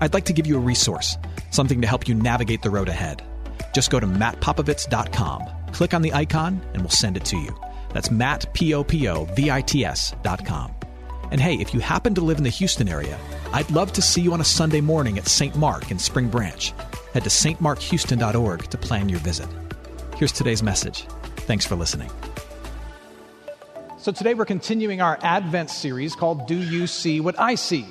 I'd 0.00 0.14
like 0.14 0.24
to 0.26 0.32
give 0.32 0.46
you 0.46 0.56
a 0.56 0.60
resource, 0.60 1.16
something 1.50 1.80
to 1.80 1.86
help 1.86 2.08
you 2.08 2.14
navigate 2.14 2.62
the 2.62 2.70
road 2.70 2.88
ahead. 2.88 3.22
Just 3.74 3.90
go 3.90 4.00
to 4.00 4.06
mattpopovits.com, 4.06 5.42
click 5.72 5.94
on 5.94 6.02
the 6.02 6.12
icon, 6.12 6.60
and 6.72 6.82
we'll 6.82 6.90
send 6.90 7.16
it 7.16 7.24
to 7.26 7.36
you. 7.36 7.56
That's 7.92 8.10
Matt, 8.10 8.52
P-O-P-O-V-I-T-S 8.54 10.14
dot 10.22 10.44
com. 10.44 10.74
And 11.30 11.40
hey, 11.40 11.54
if 11.54 11.72
you 11.72 11.80
happen 11.80 12.14
to 12.14 12.20
live 12.20 12.38
in 12.38 12.44
the 12.44 12.50
Houston 12.50 12.88
area, 12.88 13.18
I'd 13.52 13.70
love 13.70 13.92
to 13.94 14.02
see 14.02 14.20
you 14.20 14.32
on 14.32 14.40
a 14.40 14.44
Sunday 14.44 14.80
morning 14.80 15.18
at 15.18 15.26
St. 15.26 15.56
Mark 15.56 15.90
in 15.90 15.98
Spring 15.98 16.28
Branch. 16.28 16.72
Head 17.12 17.24
to 17.24 17.30
stmarkhouston.org 17.30 18.70
to 18.70 18.78
plan 18.78 19.08
your 19.08 19.20
visit. 19.20 19.48
Here's 20.16 20.32
today's 20.32 20.62
message. 20.62 21.06
Thanks 21.38 21.64
for 21.64 21.76
listening. 21.76 22.10
So 23.98 24.12
today 24.12 24.34
we're 24.34 24.44
continuing 24.44 25.00
our 25.00 25.18
Advent 25.22 25.70
series 25.70 26.14
called 26.14 26.46
Do 26.46 26.56
You 26.56 26.86
See 26.86 27.20
What 27.20 27.38
I 27.38 27.54
See? 27.54 27.86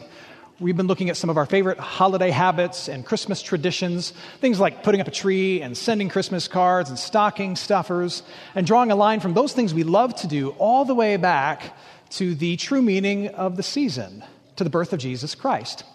We've 0.60 0.78
been 0.78 0.86
looking 0.86 1.10
at 1.10 1.18
some 1.18 1.32
of 1.32 1.38
our 1.38 1.48
favorite 1.48 1.80
holiday 1.80 2.30
habits 2.30 2.88
and 2.88 3.04
Christmas 3.04 3.42
traditions, 3.42 4.14
things 4.40 4.60
like 4.60 4.84
putting 4.84 5.02
up 5.02 5.08
a 5.08 5.12
tree 5.12 5.64
and 5.64 5.76
sending 5.76 6.10
Christmas 6.10 6.48
cards 6.48 6.92
and 6.92 7.00
stocking 7.00 7.56
stuffers, 7.56 8.22
and 8.54 8.68
drawing 8.68 8.92
a 8.92 8.96
line 8.96 9.20
from 9.20 9.34
those 9.34 9.54
things 9.54 9.74
we 9.74 9.84
love 9.84 10.14
to 10.18 10.28
do 10.28 10.50
all 10.60 10.86
the 10.86 10.94
way 10.94 11.18
back 11.18 11.76
to 12.12 12.36
the 12.36 12.56
true 12.58 12.84
meaning 12.84 13.30
of 13.30 13.58
the 13.58 13.64
season, 13.64 14.24
to 14.56 14.64
the 14.64 14.70
birth 14.70 14.94
of 14.94 15.00
Jesus 15.00 15.34
Christ. 15.34 15.86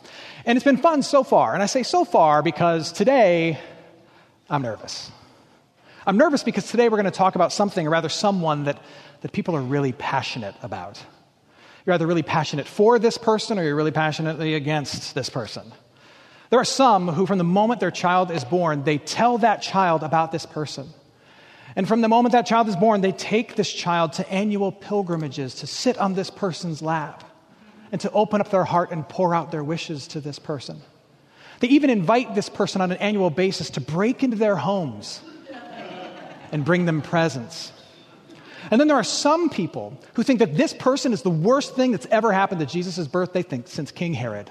And 0.45 0.57
it's 0.57 0.65
been 0.65 0.77
fun 0.77 1.05
so 1.05 1.23
far. 1.23 1.55
And 1.55 1.63
I 1.63 1.67
say 1.67 1.85
so 1.85 2.05
far 2.05 2.43
because 2.43 2.91
today 2.91 3.61
I'm 4.51 4.63
nervous. 4.63 5.13
I'm 6.05 6.17
nervous 6.17 6.43
because 6.43 6.69
today 6.69 6.89
we're 6.89 6.97
going 6.97 7.05
to 7.05 7.13
talk 7.13 7.37
about 7.37 7.53
something, 7.53 7.87
or 7.87 7.91
rather, 7.91 8.09
someone 8.09 8.65
that, 8.65 8.83
that 9.21 9.31
people 9.31 9.55
are 9.55 9.63
really 9.63 9.93
passionate 9.93 10.57
about. 10.63 11.01
You're 11.89 11.95
either 11.95 12.07
really 12.07 12.23
passionate 12.23 12.67
for 12.67 12.99
this 12.99 13.17
person 13.17 13.59
or 13.59 13.63
you're 13.63 13.75
really 13.75 13.93
passionately 13.93 14.53
against 14.53 15.15
this 15.15 15.31
person. 15.31 15.73
There 16.51 16.61
are 16.61 16.65
some 16.65 17.09
who, 17.09 17.25
from 17.25 17.39
the 17.39 17.45
moment 17.45 17.81
their 17.81 17.91
child 17.91 18.31
is 18.31 18.45
born, 18.45 18.85
they 18.85 18.99
tell 18.99 19.39
that 19.39 19.63
child 19.63 20.03
about 20.03 20.31
this 20.31 20.45
person. 20.45 20.91
And 21.77 21.89
from 21.89 22.03
the 22.03 22.09
moment 22.09 22.33
that 22.33 22.45
child 22.45 22.69
is 22.69 22.77
born, 22.77 23.01
they 23.01 23.13
take 23.13 23.55
this 23.55 23.73
child 23.73 24.13
to 24.15 24.31
annual 24.31 24.71
pilgrimages 24.71 25.55
to 25.55 25.67
sit 25.67 25.97
on 25.97 26.13
this 26.13 26.29
person's 26.29 26.83
lap 26.83 27.25
and 27.91 27.99
to 28.03 28.11
open 28.11 28.43
up 28.43 28.51
their 28.51 28.65
heart 28.65 28.91
and 28.91 29.09
pour 29.09 29.35
out 29.35 29.51
their 29.51 29.65
wishes 29.65 30.09
to 30.09 30.21
this 30.21 30.39
person. 30.39 30.83
They 31.61 31.69
even 31.69 31.89
invite 31.89 32.35
this 32.35 32.51
person 32.51 32.83
on 32.83 32.93
an 32.93 32.99
annual 32.99 33.31
basis 33.31 33.71
to 33.71 33.81
break 33.81 34.23
into 34.23 34.37
their 34.37 34.57
homes 34.57 35.23
and 36.53 36.67
bring 36.67 36.85
them 36.85 37.01
presents. 37.01 37.73
And 38.71 38.81
then 38.81 38.89
there 38.89 38.97
are 38.97 39.05
some 39.05 39.51
people 39.51 39.99
who 40.15 40.23
think 40.23 40.41
that 40.41 40.57
this 40.57 40.75
person 40.75 41.13
is 41.13 41.23
the 41.23 41.31
worst 41.31 41.75
thing 41.75 41.93
that's 41.93 42.07
ever 42.07 42.33
happened 42.33 42.61
to 42.61 42.67
Jesus' 42.67 43.07
birth, 43.07 43.33
they 43.33 43.43
think, 43.43 43.69
since 43.69 43.91
King 43.91 44.15
Herod. 44.15 44.51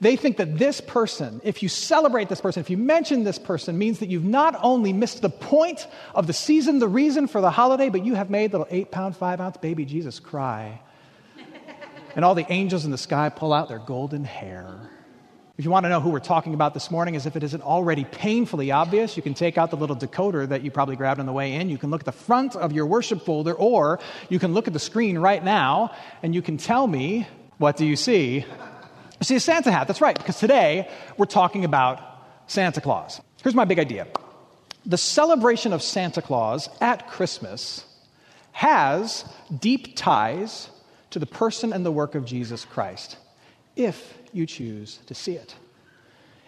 They 0.00 0.14
think 0.14 0.36
that 0.36 0.58
this 0.58 0.80
person, 0.80 1.40
if 1.42 1.62
you 1.62 1.68
celebrate 1.68 2.28
this 2.28 2.40
person, 2.40 2.60
if 2.60 2.70
you 2.70 2.76
mention 2.76 3.24
this 3.24 3.38
person, 3.38 3.76
means 3.76 3.98
that 3.98 4.08
you've 4.08 4.24
not 4.24 4.56
only 4.62 4.92
missed 4.92 5.22
the 5.22 5.30
point 5.30 5.88
of 6.14 6.28
the 6.28 6.32
season, 6.32 6.78
the 6.78 6.86
reason 6.86 7.26
for 7.26 7.40
the 7.40 7.50
holiday, 7.50 7.88
but 7.88 8.04
you 8.04 8.14
have 8.14 8.30
made 8.30 8.52
little 8.52 8.68
eight 8.70 8.92
pound, 8.92 9.16
five 9.16 9.40
ounce 9.40 9.56
baby 9.56 9.84
Jesus 9.84 10.20
cry. 10.20 10.80
and 12.14 12.24
all 12.24 12.36
the 12.36 12.46
angels 12.50 12.84
in 12.84 12.92
the 12.92 12.98
sky 12.98 13.28
pull 13.28 13.52
out 13.52 13.68
their 13.68 13.80
golden 13.80 14.24
hair. 14.24 14.88
If 15.58 15.64
you 15.64 15.72
want 15.72 15.86
to 15.86 15.88
know 15.88 16.00
who 16.00 16.10
we're 16.10 16.20
talking 16.20 16.54
about 16.54 16.72
this 16.72 16.88
morning, 16.88 17.16
as 17.16 17.26
if 17.26 17.34
it 17.34 17.42
isn't 17.42 17.62
already 17.62 18.04
painfully 18.04 18.70
obvious, 18.70 19.16
you 19.16 19.24
can 19.24 19.34
take 19.34 19.58
out 19.58 19.70
the 19.70 19.76
little 19.76 19.96
decoder 19.96 20.48
that 20.48 20.62
you 20.62 20.70
probably 20.70 20.94
grabbed 20.94 21.18
on 21.18 21.26
the 21.26 21.32
way 21.32 21.54
in. 21.54 21.68
You 21.68 21.78
can 21.78 21.90
look 21.90 22.02
at 22.02 22.06
the 22.06 22.12
front 22.12 22.54
of 22.54 22.70
your 22.70 22.86
worship 22.86 23.24
folder, 23.24 23.54
or 23.54 23.98
you 24.28 24.38
can 24.38 24.54
look 24.54 24.68
at 24.68 24.72
the 24.72 24.78
screen 24.78 25.18
right 25.18 25.42
now 25.42 25.90
and 26.22 26.32
you 26.32 26.42
can 26.42 26.58
tell 26.58 26.86
me 26.86 27.26
what 27.56 27.76
do 27.76 27.84
you 27.84 27.96
see? 27.96 28.36
You 28.36 29.24
see 29.24 29.34
a 29.34 29.40
Santa 29.40 29.72
hat. 29.72 29.88
That's 29.88 30.00
right, 30.00 30.16
because 30.16 30.38
today 30.38 30.88
we're 31.16 31.26
talking 31.26 31.64
about 31.64 32.00
Santa 32.46 32.80
Claus. 32.80 33.20
Here's 33.42 33.56
my 33.56 33.64
big 33.64 33.80
idea 33.80 34.06
the 34.86 34.96
celebration 34.96 35.72
of 35.72 35.82
Santa 35.82 36.22
Claus 36.22 36.68
at 36.80 37.08
Christmas 37.08 37.84
has 38.52 39.24
deep 39.58 39.96
ties 39.96 40.70
to 41.10 41.18
the 41.18 41.26
person 41.26 41.72
and 41.72 41.84
the 41.84 41.90
work 41.90 42.14
of 42.14 42.24
Jesus 42.24 42.64
Christ. 42.64 43.16
If 43.74 44.17
you 44.32 44.46
choose 44.46 44.98
to 45.06 45.14
see 45.14 45.32
it. 45.32 45.54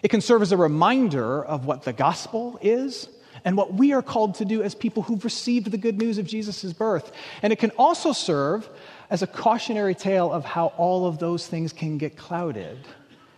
It 0.02 0.08
can 0.08 0.20
serve 0.20 0.42
as 0.42 0.52
a 0.52 0.56
reminder 0.56 1.44
of 1.44 1.66
what 1.66 1.82
the 1.82 1.92
gospel 1.92 2.58
is 2.62 3.08
and 3.44 3.56
what 3.56 3.74
we 3.74 3.92
are 3.92 4.02
called 4.02 4.34
to 4.36 4.44
do 4.44 4.62
as 4.62 4.74
people 4.74 5.02
who've 5.02 5.24
received 5.24 5.70
the 5.70 5.78
good 5.78 5.98
news 5.98 6.18
of 6.18 6.26
Jesus' 6.26 6.72
birth. 6.72 7.12
And 7.42 7.52
it 7.52 7.58
can 7.58 7.70
also 7.72 8.12
serve 8.12 8.68
as 9.08 9.22
a 9.22 9.26
cautionary 9.26 9.94
tale 9.94 10.32
of 10.32 10.44
how 10.44 10.68
all 10.76 11.06
of 11.06 11.18
those 11.18 11.46
things 11.46 11.72
can 11.72 11.98
get 11.98 12.16
clouded 12.16 12.78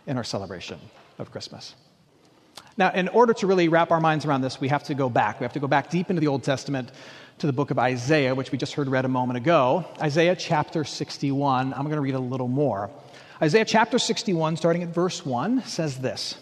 in 0.07 0.17
our 0.17 0.23
celebration 0.23 0.79
of 1.19 1.31
Christmas. 1.31 1.75
Now, 2.75 2.91
in 2.91 3.07
order 3.09 3.33
to 3.35 3.47
really 3.47 3.67
wrap 3.67 3.91
our 3.91 4.01
minds 4.01 4.25
around 4.25 4.41
this, 4.41 4.59
we 4.59 4.67
have 4.69 4.83
to 4.85 4.93
go 4.93 5.09
back. 5.09 5.39
We 5.39 5.43
have 5.43 5.53
to 5.53 5.59
go 5.59 5.67
back 5.67 5.89
deep 5.89 6.09
into 6.09 6.19
the 6.19 6.27
Old 6.27 6.43
Testament 6.43 6.91
to 7.39 7.47
the 7.47 7.53
book 7.53 7.71
of 7.71 7.79
Isaiah, 7.79 8.33
which 8.33 8.51
we 8.51 8.57
just 8.57 8.73
heard 8.73 8.87
read 8.87 9.05
a 9.05 9.09
moment 9.09 9.37
ago. 9.37 9.85
Isaiah 10.01 10.35
chapter 10.35 10.83
61. 10.83 11.73
I'm 11.73 11.83
going 11.83 11.95
to 11.95 12.01
read 12.01 12.15
a 12.15 12.19
little 12.19 12.47
more. 12.47 12.89
Isaiah 13.43 13.65
chapter 13.65 13.99
61, 13.99 14.55
starting 14.55 14.83
at 14.83 14.89
verse 14.95 15.25
1, 15.25 15.65
says 15.65 15.97
this 15.97 16.37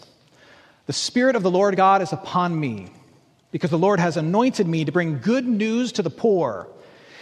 The 0.86 0.94
Spirit 0.94 1.36
of 1.36 1.42
the 1.42 1.50
Lord 1.50 1.76
God 1.76 2.04
is 2.04 2.14
upon 2.14 2.60
me, 2.60 2.90
because 3.50 3.72
the 3.72 3.80
Lord 3.80 4.00
has 4.00 4.18
anointed 4.18 4.68
me 4.68 4.86
to 4.86 4.92
bring 4.92 5.18
good 5.18 5.48
news 5.48 5.94
to 5.94 6.04
the 6.04 6.12
poor. 6.12 6.68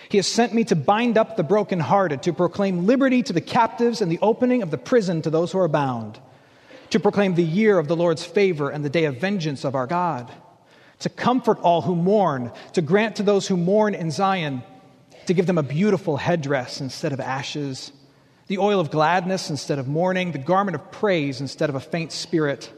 He 0.10 0.18
has 0.18 0.28
sent 0.28 0.54
me 0.54 0.66
to 0.66 0.76
bind 0.76 1.18
up 1.18 1.38
the 1.38 1.44
brokenhearted, 1.44 2.24
to 2.24 2.34
proclaim 2.34 2.88
liberty 2.88 3.24
to 3.24 3.32
the 3.32 3.40
captives 3.40 4.02
and 4.02 4.12
the 4.12 4.20
opening 4.22 4.64
of 4.64 4.70
the 4.70 4.78
prison 4.78 5.22
to 5.22 5.30
those 5.30 5.54
who 5.54 5.60
are 5.60 5.70
bound, 5.70 6.20
to 6.90 7.00
proclaim 7.00 7.36
the 7.36 7.42
year 7.42 7.80
of 7.80 7.88
the 7.88 7.96
Lord's 7.96 8.26
favor 8.26 8.70
and 8.70 8.84
the 8.84 8.90
day 8.90 9.06
of 9.06 9.22
vengeance 9.22 9.64
of 9.64 9.76
our 9.76 9.88
God, 9.88 10.30
to 11.00 11.08
comfort 11.08 11.58
all 11.62 11.84
who 11.84 11.96
mourn, 11.96 12.52
to 12.74 12.82
grant 12.82 13.16
to 13.16 13.24
those 13.24 13.48
who 13.48 13.56
mourn 13.56 13.96
in 13.96 14.12
Zion, 14.12 14.62
to 15.28 15.34
give 15.34 15.46
them 15.46 15.58
a 15.58 15.64
beautiful 15.64 16.18
headdress 16.18 16.82
instead 16.82 17.14
of 17.14 17.22
ashes 17.22 17.94
the 18.50 18.58
oil 18.58 18.80
of 18.80 18.90
gladness 18.90 19.52
instead 19.52 19.78
of 19.78 19.88
mourning, 19.88 20.32
the 20.32 20.40
garment 20.40 20.74
of 20.74 20.92
praise 20.92 21.40
instead 21.40 21.70
of 21.70 21.76
a 21.76 21.80
faint 21.80 22.12
spirit, 22.12 22.72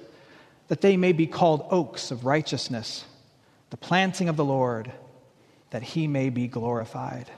that 0.67 0.81
they 0.81 0.97
may 0.97 1.13
be 1.13 1.25
called 1.25 1.65
oaks 1.71 2.11
of 2.11 2.25
righteousness, 2.25 3.05
the 3.69 3.77
planting 3.77 4.27
of 4.27 4.35
the 4.35 4.43
Lord, 4.43 4.91
that 5.69 5.81
he 5.81 6.07
may 6.07 6.29
be 6.29 6.47
glorified. 6.47 7.31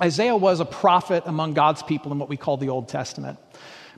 Isaiah 0.00 0.34
was 0.34 0.60
a 0.60 0.64
prophet 0.64 1.24
among 1.26 1.52
God's 1.52 1.82
people 1.82 2.12
in 2.12 2.18
what 2.18 2.30
we 2.30 2.38
call 2.38 2.56
the 2.56 2.70
Old 2.70 2.88
Testament. 2.88 3.38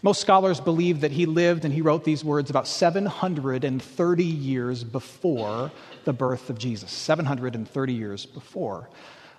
Most 0.03 0.21
scholars 0.21 0.59
believe 0.59 1.01
that 1.03 1.13
he 1.13 1.25
lived 1.25 1.65
and 1.65 1.73
he 1.73 1.83
wrote 1.83 2.03
these 2.03 2.25
words 2.25 2.51
about 2.51 2.67
730 2.67 4.25
years 4.25 4.83
before 4.83 5.71
the 6.05 6.13
birth 6.13 6.51
of 6.51 6.59
Jesus. 6.59 6.91
730 6.91 7.93
years 7.95 8.27
before 8.27 8.89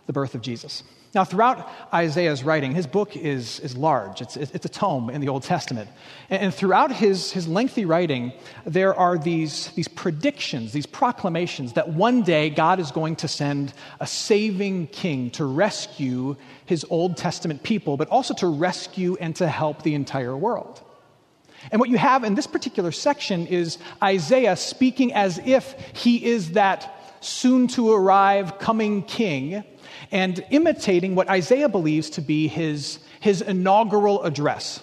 the 0.06 0.14
birth 0.14 0.36
of 0.36 0.42
Jesus. 0.42 0.84
Now, 1.16 1.24
throughout 1.24 1.70
Isaiah's 1.94 2.44
writing, 2.44 2.76
his 2.76 2.86
book 2.86 3.16
is, 3.16 3.62
is 3.62 3.78
large. 3.78 4.20
It's, 4.22 4.36
it's 4.36 4.66
a 4.66 4.70
tome 4.70 5.10
in 5.10 5.22
the 5.22 5.30
Old 5.30 5.44
Testament. 5.44 5.90
And, 6.30 6.44
and 6.44 6.54
throughout 6.54 6.92
his, 6.92 7.32
his 7.32 7.48
lengthy 7.48 7.86
writing, 7.86 8.34
there 8.66 8.94
are 8.94 9.18
these, 9.18 9.70
these 9.76 9.88
predictions, 9.88 10.74
these 10.74 10.86
proclamations 10.86 11.72
that 11.74 11.88
one 11.88 12.22
day 12.22 12.50
God 12.50 12.82
is 12.82 12.92
going 12.92 13.16
to 13.18 13.30
send 13.30 13.74
a 14.02 14.06
saving 14.06 14.88
king 14.88 15.32
to 15.32 15.46
rescue 15.46 16.36
his 16.66 16.86
Old 16.90 17.16
Testament 17.16 17.64
people, 17.64 17.96
but 17.96 18.10
also 18.10 18.34
to 18.34 18.48
rescue 18.48 19.16
and 19.22 19.34
to 19.38 19.48
help 19.48 19.84
the 19.84 19.96
entire 19.96 20.36
world. 20.36 20.82
And 21.72 21.80
what 21.80 21.90
you 21.90 21.98
have 21.98 22.26
in 22.26 22.36
this 22.36 22.46
particular 22.46 22.92
section 22.92 23.48
is 23.48 23.78
Isaiah 24.04 24.58
speaking 24.58 25.14
as 25.14 25.40
if 25.40 25.76
he 25.94 26.26
is 26.26 26.52
that 26.52 26.92
soon 27.22 27.68
to 27.70 27.92
arrive 27.92 28.60
coming 28.60 29.02
king 29.02 29.64
and 30.12 30.44
imitating 30.50 31.16
what 31.16 31.30
Isaiah 31.30 31.70
believes 31.70 32.10
to 32.12 32.22
be 32.22 32.48
his, 32.48 33.00
his 33.20 33.42
inaugural 33.42 34.24
address. 34.24 34.82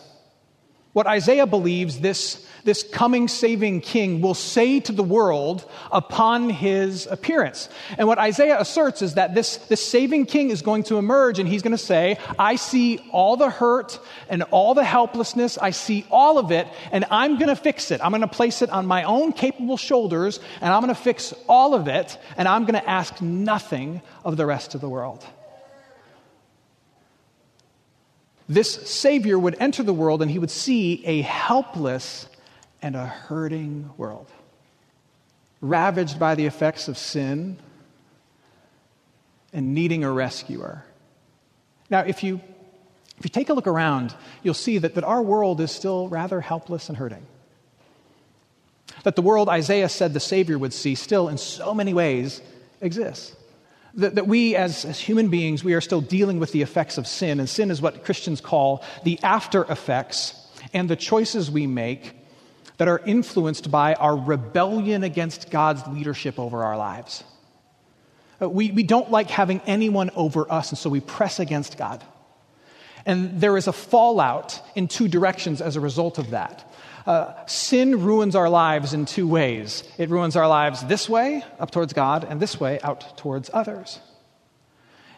What 0.93 1.07
Isaiah 1.07 1.47
believes 1.47 2.01
this, 2.01 2.47
this 2.65 2.83
coming 2.83 3.29
saving 3.29 3.81
king 3.81 4.21
will 4.21 4.35
say 4.35 4.81
to 4.81 4.93
the 4.93 5.03
world 5.03 5.69
upon 5.91 6.51
his 6.51 7.07
appearance. 7.07 7.69
And 7.99 8.07
what 8.07 8.19
Isaiah 8.19 8.61
asserts 8.61 9.03
is 9.03 9.15
that 9.15 9.35
this, 9.35 9.57
this 9.57 9.85
saving 9.85 10.27
king 10.27 10.51
is 10.51 10.63
going 10.63 10.85
to 10.85 10.99
emerge 10.99 11.39
and 11.39 11.49
he's 11.49 11.63
going 11.63 11.73
to 11.73 11.79
say, 11.79 12.19
I 12.39 12.57
see 12.57 13.05
all 13.11 13.37
the 13.37 13.51
hurt 13.51 13.99
and 14.29 14.43
all 14.45 14.75
the 14.75 14.85
helplessness. 14.85 15.59
I 15.59 15.71
see 15.71 16.07
all 16.11 16.39
of 16.39 16.51
it 16.51 16.67
and 16.91 17.05
I'm 17.11 17.37
going 17.37 17.49
to 17.49 17.57
fix 17.57 17.91
it. 17.91 18.01
I'm 18.03 18.11
going 18.11 18.23
to 18.23 18.29
place 18.29 18.63
it 18.63 18.71
on 18.71 18.87
my 18.87 19.05
own 19.05 19.33
capable 19.33 19.77
shoulders 19.77 20.41
and 20.61 20.73
I'm 20.73 20.83
going 20.83 20.95
to 20.95 21.01
fix 21.01 21.35
all 21.49 21.75
of 21.75 21.89
it 21.89 22.19
and 22.37 22.47
I'm 22.47 22.65
going 22.65 22.81
to 22.81 22.89
ask 22.89 23.21
nothing 23.21 24.03
of 24.25 24.37
the 24.37 24.47
rest 24.47 24.75
of 24.75 24.81
the 24.81 24.89
world 24.89 25.25
this 28.49 28.75
Savior 28.91 29.39
would 29.39 29.57
enter 29.61 29.83
the 29.83 29.95
world 29.95 30.21
and 30.21 30.31
he 30.31 30.39
would 30.39 30.51
see 30.51 31.03
a 31.07 31.23
helpless 31.23 32.27
and 32.83 32.97
a 32.97 33.07
hurting 33.07 33.91
world, 33.97 34.27
ravaged 35.61 36.19
by 36.19 36.35
the 36.35 36.47
effects 36.47 36.89
of 36.89 36.99
sin 36.99 37.57
and 39.53 39.75
needing 39.75 40.03
a 40.03 40.11
rescuer. 40.11 40.85
Now, 41.89 42.01
if 42.01 42.25
you, 42.25 42.41
if 43.19 43.25
you 43.25 43.31
take 43.31 43.49
a 43.49 43.55
look 43.55 43.69
around, 43.69 44.15
you'll 44.43 44.55
see 44.55 44.79
that, 44.79 44.97
that 44.97 45.05
our 45.05 45.23
world 45.23 45.61
is 45.61 45.71
still 45.71 46.09
rather 46.09 46.41
helpless 46.41 46.89
and 46.89 46.99
hurting. 46.99 47.25
That 49.05 49.15
the 49.15 49.23
world 49.23 49.49
Isaiah 49.49 49.89
said 49.89 50.13
the 50.13 50.21
Savior 50.21 50.59
would 50.59 50.73
see 50.73 50.97
still, 50.97 51.29
in 51.29 51.39
so 51.39 51.75
many 51.75 51.95
ways, 51.95 52.41
exists. 52.81 53.37
That, 53.95 54.17
that 54.17 54.27
we, 54.27 54.57
as, 54.57 54.85
as 54.85 54.99
human 54.99 55.29
beings, 55.29 55.63
we 55.63 55.75
are 55.75 55.81
still 55.81 56.01
dealing 56.01 56.41
with 56.41 56.53
the 56.53 56.63
effects 56.63 56.99
of 56.99 57.07
sin, 57.07 57.39
and 57.39 57.49
sin 57.49 57.71
is 57.71 57.81
what 57.81 58.05
Christians 58.05 58.41
call 58.41 58.83
the 59.05 59.23
after 59.23 59.65
effects 59.71 60.35
and 60.73 60.89
the 60.89 60.97
choices 60.97 61.51
we 61.51 61.67
make 61.67 62.15
that 62.83 62.89
are 62.89 63.03
influenced 63.07 63.71
by 63.71 63.95
our 63.95 64.17
rebellion 64.17 65.05
against 65.05 65.53
God's 65.53 65.87
leadership 65.87 66.37
over 66.37 66.65
our 66.65 66.77
lives. 66.77 67.23
Uh, 68.43 68.49
we, 68.49 68.73
we 68.73 68.83
don't 68.83 69.09
like 69.09 69.31
having 69.31 69.61
anyone 69.69 70.11
over 70.17 70.51
us, 70.51 70.71
and 70.71 70.79
so 70.79 70.91
we 70.91 70.99
press 70.99 71.39
against 71.39 71.79
God. 71.79 72.03
And 73.07 73.41
there 73.41 73.57
is 73.57 73.69
a 73.69 73.73
fallout 73.73 74.61
in 74.75 74.89
two 74.89 75.07
directions 75.07 75.61
as 75.61 75.77
a 75.77 75.81
result 75.81 76.19
of 76.19 76.31
that. 76.31 76.69
Uh, 77.07 77.47
sin 77.47 78.03
ruins 78.03 78.35
our 78.35 78.49
lives 78.49 78.95
in 78.95 79.07
two 79.07 79.29
ways 79.29 79.85
it 79.97 80.11
ruins 80.11 80.35
our 80.35 80.49
lives 80.49 80.85
this 80.87 81.09
way, 81.09 81.45
up 81.61 81.71
towards 81.71 81.93
God, 81.93 82.27
and 82.29 82.41
this 82.41 82.59
way, 82.59 82.81
out 82.81 83.17
towards 83.17 83.49
others. 83.53 84.01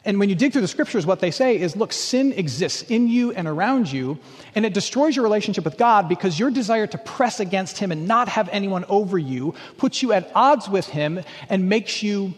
And 0.06 0.18
when 0.18 0.28
you 0.28 0.34
dig 0.34 0.52
through 0.52 0.60
the 0.60 0.68
scriptures, 0.68 1.06
what 1.06 1.20
they 1.20 1.30
say 1.30 1.58
is 1.58 1.76
look, 1.76 1.92
sin 1.92 2.32
exists 2.32 2.82
in 2.82 3.08
you 3.08 3.32
and 3.32 3.48
around 3.48 3.90
you, 3.90 4.18
and 4.54 4.66
it 4.66 4.74
destroys 4.74 5.16
your 5.16 5.22
relationship 5.22 5.64
with 5.64 5.78
God 5.78 6.08
because 6.08 6.38
your 6.38 6.50
desire 6.50 6.86
to 6.86 6.98
press 6.98 7.40
against 7.40 7.78
Him 7.78 7.90
and 7.90 8.06
not 8.06 8.28
have 8.28 8.48
anyone 8.50 8.84
over 8.88 9.16
you 9.16 9.54
puts 9.78 10.02
you 10.02 10.12
at 10.12 10.30
odds 10.34 10.68
with 10.68 10.86
Him 10.86 11.20
and 11.48 11.68
makes 11.68 12.02
you, 12.02 12.34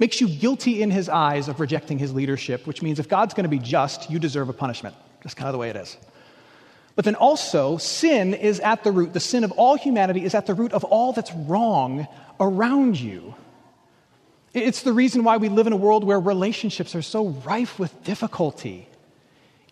makes 0.00 0.20
you 0.20 0.28
guilty 0.28 0.82
in 0.82 0.90
His 0.90 1.08
eyes 1.08 1.46
of 1.46 1.60
rejecting 1.60 1.98
His 1.98 2.12
leadership, 2.12 2.66
which 2.66 2.82
means 2.82 2.98
if 2.98 3.08
God's 3.08 3.34
going 3.34 3.44
to 3.44 3.48
be 3.48 3.60
just, 3.60 4.10
you 4.10 4.18
deserve 4.18 4.48
a 4.48 4.52
punishment. 4.52 4.96
That's 5.22 5.34
kind 5.34 5.48
of 5.48 5.52
the 5.52 5.58
way 5.58 5.70
it 5.70 5.76
is. 5.76 5.96
But 6.96 7.04
then 7.04 7.14
also, 7.14 7.76
sin 7.76 8.34
is 8.34 8.58
at 8.60 8.82
the 8.82 8.90
root, 8.90 9.12
the 9.12 9.20
sin 9.20 9.44
of 9.44 9.52
all 9.52 9.76
humanity 9.76 10.24
is 10.24 10.34
at 10.34 10.46
the 10.46 10.54
root 10.54 10.72
of 10.72 10.82
all 10.82 11.12
that's 11.12 11.32
wrong 11.32 12.08
around 12.40 12.98
you. 12.98 13.34
It's 14.52 14.82
the 14.82 14.92
reason 14.92 15.22
why 15.22 15.36
we 15.36 15.48
live 15.48 15.66
in 15.66 15.72
a 15.72 15.76
world 15.76 16.02
where 16.02 16.18
relationships 16.18 16.94
are 16.94 17.02
so 17.02 17.28
rife 17.28 17.78
with 17.78 18.02
difficulty. 18.02 18.88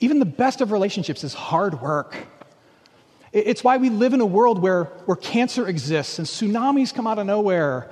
Even 0.01 0.21
the 0.21 0.25
best 0.25 0.61
of 0.61 0.71
relationships 0.71 1.25
is 1.25 1.35
hard 1.35 1.81
work. 1.81 2.17
It's 3.33 3.65
why 3.65 3.77
we 3.77 3.91
live 3.91 4.15
in 4.15 4.21
a 4.21 4.27
world 4.27 4.61
where, 4.61 4.85
where 5.05 5.17
cancer 5.17 5.69
exists 5.69 6.19
and 6.19 6.27
tsunamis 6.27 6.95
come 6.95 7.07
out 7.07 7.19
of 7.19 7.27
nowhere, 7.27 7.91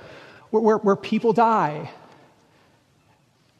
where, 0.49 0.61
where, 0.61 0.77
where 0.77 0.95
people 0.95 1.33
die, 1.33 1.91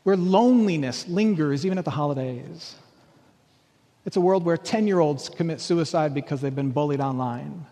where 0.04 0.16
loneliness 0.16 1.08
lingers 1.08 1.66
even 1.66 1.78
at 1.78 1.86
the 1.86 1.92
holidays. 1.92 2.76
It's 4.06 4.16
a 4.16 4.22
world 4.22 4.46
where 4.46 4.56
10 4.56 4.88
year 4.88 5.00
olds 5.00 5.28
commit 5.28 5.60
suicide 5.60 6.14
because 6.14 6.40
they've 6.40 6.56
been 6.56 6.72
bullied 6.72 7.02
online. 7.02 7.66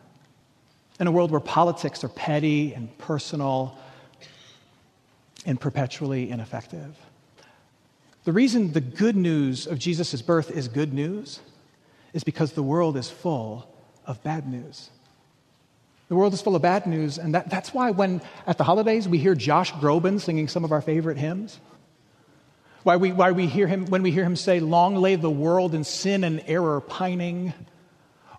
In 1.00 1.08
a 1.08 1.12
world 1.12 1.32
where 1.32 1.40
politics 1.40 2.04
are 2.04 2.10
petty 2.10 2.74
and 2.74 2.96
personal 2.98 3.78
and 5.46 5.60
perpetually 5.60 6.30
ineffective. 6.30 6.98
The 8.24 8.34
reason 8.34 8.72
the 8.72 8.82
good 8.82 9.16
news 9.16 9.68
of 9.68 9.78
Jesus' 9.78 10.22
birth 10.22 10.50
is 10.50 10.68
good 10.68 10.94
news 10.94 11.40
is 12.14 12.24
because 12.24 12.54
the 12.54 12.64
world 12.64 12.98
is 12.98 13.10
full 13.10 13.70
of 14.06 14.24
bad 14.24 14.48
news. 14.48 14.90
The 16.08 16.16
world 16.16 16.34
is 16.34 16.42
full 16.42 16.56
of 16.56 16.62
bad 16.62 16.86
news, 16.88 17.18
and 17.18 17.34
that, 17.36 17.50
that's 17.50 17.74
why 17.74 17.92
when 17.92 18.22
at 18.46 18.58
the 18.58 18.64
holidays 18.64 19.08
we 19.08 19.18
hear 19.18 19.36
Josh 19.36 19.72
Groban 19.74 20.20
singing 20.20 20.48
some 20.48 20.64
of 20.64 20.72
our 20.72 20.82
favorite 20.82 21.18
hymns. 21.18 21.60
Why 22.84 22.98
we, 22.98 23.12
why 23.12 23.32
we 23.32 23.48
hear 23.48 23.66
him, 23.66 23.88
when 23.88 24.04
we 24.04 24.12
hear 24.12 24.24
him 24.24 24.36
say, 24.36 24.60
Long 24.60 24.96
lay 24.96 25.16
the 25.16 25.30
world 25.30 25.74
in 25.74 25.84
sin 25.84 26.24
and 26.24 26.44
error 26.46 26.80
pining. 26.82 27.54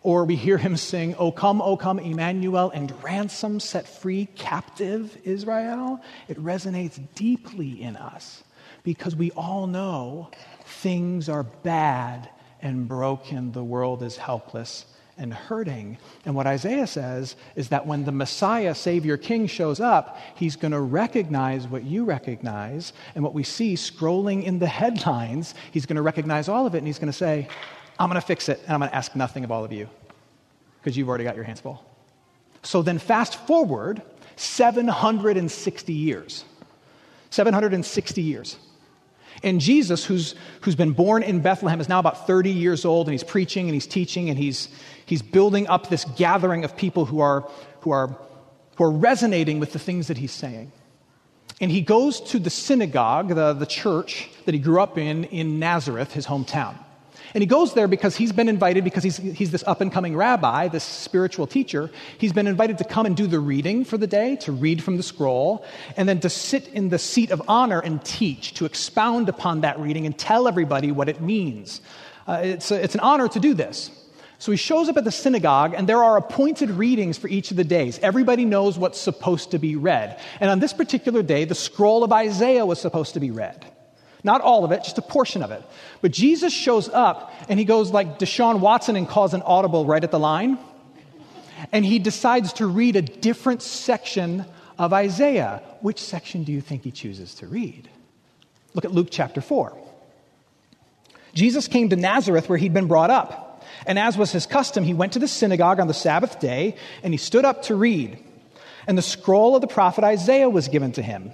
Or 0.06 0.24
we 0.24 0.36
hear 0.36 0.56
him 0.56 0.76
sing, 0.76 1.16
O 1.16 1.32
come, 1.32 1.60
O 1.60 1.76
come, 1.76 1.98
Emmanuel, 1.98 2.70
and 2.70 2.94
ransom 3.02 3.58
set 3.58 3.88
free 3.88 4.26
captive 4.36 5.18
Israel. 5.24 6.00
It 6.28 6.38
resonates 6.38 7.04
deeply 7.16 7.82
in 7.82 7.96
us 7.96 8.44
because 8.84 9.16
we 9.16 9.32
all 9.32 9.66
know 9.66 10.30
things 10.64 11.28
are 11.28 11.42
bad 11.42 12.30
and 12.62 12.86
broken. 12.86 13.50
The 13.50 13.64
world 13.64 14.04
is 14.04 14.16
helpless 14.16 14.86
and 15.18 15.34
hurting. 15.34 15.98
And 16.24 16.36
what 16.36 16.46
Isaiah 16.46 16.86
says 16.86 17.34
is 17.56 17.70
that 17.70 17.88
when 17.88 18.04
the 18.04 18.12
Messiah, 18.12 18.76
Savior, 18.76 19.16
King 19.16 19.48
shows 19.48 19.80
up, 19.80 20.20
he's 20.36 20.54
going 20.54 20.70
to 20.70 20.80
recognize 20.80 21.66
what 21.66 21.82
you 21.82 22.04
recognize. 22.04 22.92
And 23.16 23.24
what 23.24 23.34
we 23.34 23.42
see 23.42 23.74
scrolling 23.74 24.44
in 24.44 24.60
the 24.60 24.68
headlines, 24.68 25.56
he's 25.72 25.84
going 25.84 25.96
to 25.96 26.02
recognize 26.02 26.48
all 26.48 26.64
of 26.64 26.76
it 26.76 26.78
and 26.78 26.86
he's 26.86 27.00
going 27.00 27.10
to 27.10 27.18
say, 27.18 27.48
I'm 27.98 28.08
going 28.08 28.20
to 28.20 28.26
fix 28.26 28.48
it 28.48 28.60
and 28.64 28.72
I'm 28.72 28.80
going 28.80 28.90
to 28.90 28.96
ask 28.96 29.14
nothing 29.16 29.44
of 29.44 29.50
all 29.50 29.64
of 29.64 29.72
you 29.72 29.88
because 30.80 30.96
you've 30.96 31.08
already 31.08 31.24
got 31.24 31.34
your 31.34 31.44
hands 31.44 31.60
full. 31.60 31.84
So 32.62 32.82
then, 32.82 32.98
fast 32.98 33.36
forward 33.46 34.02
760 34.36 35.92
years. 35.92 36.44
760 37.30 38.22
years. 38.22 38.56
And 39.42 39.60
Jesus, 39.60 40.04
who's, 40.04 40.34
who's 40.62 40.74
been 40.74 40.92
born 40.92 41.22
in 41.22 41.40
Bethlehem, 41.40 41.80
is 41.80 41.88
now 41.88 41.98
about 41.98 42.26
30 42.26 42.50
years 42.50 42.84
old, 42.84 43.06
and 43.06 43.12
he's 43.12 43.24
preaching 43.24 43.66
and 43.66 43.74
he's 43.74 43.86
teaching, 43.86 44.30
and 44.30 44.38
he's, 44.38 44.68
he's 45.04 45.22
building 45.22 45.66
up 45.68 45.88
this 45.88 46.04
gathering 46.16 46.64
of 46.64 46.76
people 46.76 47.04
who 47.04 47.20
are, 47.20 47.42
who, 47.80 47.90
are, 47.90 48.16
who 48.76 48.84
are 48.84 48.90
resonating 48.90 49.60
with 49.60 49.72
the 49.72 49.78
things 49.78 50.08
that 50.08 50.16
he's 50.16 50.32
saying. 50.32 50.72
And 51.60 51.70
he 51.70 51.80
goes 51.80 52.20
to 52.32 52.38
the 52.38 52.50
synagogue, 52.50 53.28
the, 53.28 53.52
the 53.52 53.66
church 53.66 54.28
that 54.44 54.54
he 54.54 54.60
grew 54.60 54.80
up 54.80 54.98
in, 54.98 55.24
in 55.24 55.58
Nazareth, 55.58 56.12
his 56.12 56.26
hometown. 56.26 56.76
And 57.36 57.42
he 57.42 57.46
goes 57.46 57.74
there 57.74 57.86
because 57.86 58.16
he's 58.16 58.32
been 58.32 58.48
invited, 58.48 58.82
because 58.82 59.04
he's, 59.04 59.18
he's 59.18 59.50
this 59.50 59.62
up 59.64 59.82
and 59.82 59.92
coming 59.92 60.16
rabbi, 60.16 60.68
this 60.68 60.82
spiritual 60.82 61.46
teacher. 61.46 61.90
He's 62.16 62.32
been 62.32 62.46
invited 62.46 62.78
to 62.78 62.84
come 62.84 63.04
and 63.04 63.14
do 63.14 63.26
the 63.26 63.38
reading 63.38 63.84
for 63.84 63.98
the 63.98 64.06
day, 64.06 64.36
to 64.36 64.52
read 64.52 64.82
from 64.82 64.96
the 64.96 65.02
scroll, 65.02 65.62
and 65.98 66.08
then 66.08 66.18
to 66.20 66.30
sit 66.30 66.66
in 66.68 66.88
the 66.88 66.98
seat 66.98 67.30
of 67.30 67.42
honor 67.46 67.78
and 67.78 68.02
teach, 68.02 68.54
to 68.54 68.64
expound 68.64 69.28
upon 69.28 69.60
that 69.60 69.78
reading 69.78 70.06
and 70.06 70.18
tell 70.18 70.48
everybody 70.48 70.90
what 70.92 71.10
it 71.10 71.20
means. 71.20 71.82
Uh, 72.26 72.40
it's, 72.42 72.70
a, 72.70 72.82
it's 72.82 72.94
an 72.94 73.02
honor 73.02 73.28
to 73.28 73.38
do 73.38 73.52
this. 73.52 73.90
So 74.38 74.50
he 74.50 74.56
shows 74.56 74.88
up 74.88 74.96
at 74.96 75.04
the 75.04 75.12
synagogue, 75.12 75.74
and 75.76 75.86
there 75.86 76.02
are 76.02 76.16
appointed 76.16 76.70
readings 76.70 77.18
for 77.18 77.28
each 77.28 77.50
of 77.50 77.58
the 77.58 77.64
days. 77.64 77.98
Everybody 77.98 78.46
knows 78.46 78.78
what's 78.78 78.98
supposed 78.98 79.50
to 79.50 79.58
be 79.58 79.76
read. 79.76 80.18
And 80.40 80.48
on 80.48 80.58
this 80.58 80.72
particular 80.72 81.22
day, 81.22 81.44
the 81.44 81.54
scroll 81.54 82.02
of 82.02 82.14
Isaiah 82.14 82.64
was 82.64 82.80
supposed 82.80 83.12
to 83.12 83.20
be 83.20 83.30
read. 83.30 83.66
Not 84.26 84.40
all 84.40 84.64
of 84.64 84.72
it, 84.72 84.82
just 84.82 84.98
a 84.98 85.02
portion 85.02 85.44
of 85.44 85.52
it. 85.52 85.62
But 86.00 86.10
Jesus 86.10 86.52
shows 86.52 86.88
up 86.88 87.32
and 87.48 87.60
he 87.60 87.64
goes 87.64 87.92
like 87.92 88.18
Deshaun 88.18 88.58
Watson 88.58 88.96
and 88.96 89.08
calls 89.08 89.34
an 89.34 89.42
audible 89.42 89.86
right 89.86 90.02
at 90.02 90.10
the 90.10 90.18
line. 90.18 90.58
And 91.70 91.84
he 91.84 92.00
decides 92.00 92.54
to 92.54 92.66
read 92.66 92.96
a 92.96 93.02
different 93.02 93.62
section 93.62 94.44
of 94.80 94.92
Isaiah. 94.92 95.62
Which 95.80 96.00
section 96.00 96.42
do 96.42 96.50
you 96.50 96.60
think 96.60 96.82
he 96.82 96.90
chooses 96.90 97.36
to 97.36 97.46
read? 97.46 97.88
Look 98.74 98.84
at 98.84 98.90
Luke 98.90 99.08
chapter 99.12 99.40
4. 99.40 99.78
Jesus 101.32 101.68
came 101.68 101.90
to 101.90 101.96
Nazareth 101.96 102.48
where 102.48 102.58
he'd 102.58 102.74
been 102.74 102.88
brought 102.88 103.10
up. 103.10 103.64
And 103.86 103.96
as 103.96 104.18
was 104.18 104.32
his 104.32 104.44
custom, 104.44 104.82
he 104.82 104.92
went 104.92 105.12
to 105.12 105.20
the 105.20 105.28
synagogue 105.28 105.78
on 105.78 105.86
the 105.86 105.94
Sabbath 105.94 106.40
day 106.40 106.74
and 107.04 107.14
he 107.14 107.18
stood 107.18 107.44
up 107.44 107.62
to 107.64 107.76
read. 107.76 108.18
And 108.88 108.98
the 108.98 109.02
scroll 109.02 109.54
of 109.54 109.60
the 109.60 109.68
prophet 109.68 110.02
Isaiah 110.02 110.50
was 110.50 110.66
given 110.66 110.90
to 110.92 111.02
him. 111.02 111.30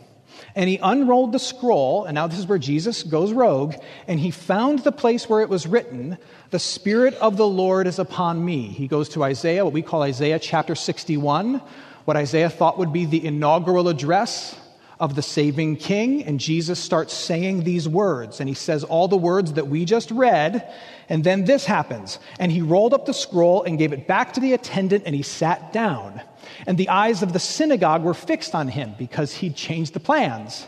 And 0.54 0.68
he 0.68 0.78
unrolled 0.82 1.32
the 1.32 1.38
scroll, 1.38 2.04
and 2.04 2.14
now 2.14 2.26
this 2.26 2.38
is 2.38 2.46
where 2.46 2.58
Jesus 2.58 3.02
goes 3.02 3.32
rogue, 3.32 3.74
and 4.06 4.20
he 4.20 4.30
found 4.30 4.80
the 4.80 4.92
place 4.92 5.28
where 5.28 5.40
it 5.40 5.48
was 5.48 5.66
written, 5.66 6.18
The 6.50 6.58
Spirit 6.58 7.14
of 7.14 7.36
the 7.36 7.46
Lord 7.46 7.86
is 7.86 7.98
upon 7.98 8.44
me. 8.44 8.68
He 8.68 8.88
goes 8.88 9.08
to 9.10 9.24
Isaiah, 9.24 9.64
what 9.64 9.72
we 9.72 9.82
call 9.82 10.02
Isaiah 10.02 10.38
chapter 10.38 10.74
61, 10.74 11.62
what 12.04 12.16
Isaiah 12.16 12.50
thought 12.50 12.78
would 12.78 12.92
be 12.92 13.04
the 13.04 13.24
inaugural 13.24 13.88
address 13.88 14.58
of 15.02 15.16
the 15.16 15.22
saving 15.22 15.74
king, 15.76 16.22
and 16.22 16.38
Jesus 16.38 16.78
starts 16.78 17.12
saying 17.12 17.64
these 17.64 17.88
words. 17.88 18.38
And 18.38 18.48
he 18.48 18.54
says 18.54 18.84
all 18.84 19.08
the 19.08 19.16
words 19.16 19.54
that 19.54 19.66
we 19.66 19.84
just 19.84 20.12
read, 20.12 20.72
and 21.08 21.24
then 21.24 21.44
this 21.44 21.64
happens. 21.64 22.20
And 22.38 22.52
he 22.52 22.62
rolled 22.62 22.94
up 22.94 23.06
the 23.06 23.12
scroll 23.12 23.64
and 23.64 23.78
gave 23.78 23.92
it 23.92 24.06
back 24.06 24.34
to 24.34 24.40
the 24.40 24.52
attendant, 24.52 25.02
and 25.04 25.12
he 25.12 25.22
sat 25.22 25.72
down. 25.72 26.20
And 26.66 26.78
the 26.78 26.88
eyes 26.88 27.22
of 27.22 27.32
the 27.32 27.38
synagogue 27.38 28.02
were 28.02 28.14
fixed 28.14 28.54
on 28.54 28.68
him 28.68 28.94
because 28.98 29.34
he'd 29.34 29.56
changed 29.56 29.92
the 29.92 30.00
plans. 30.00 30.66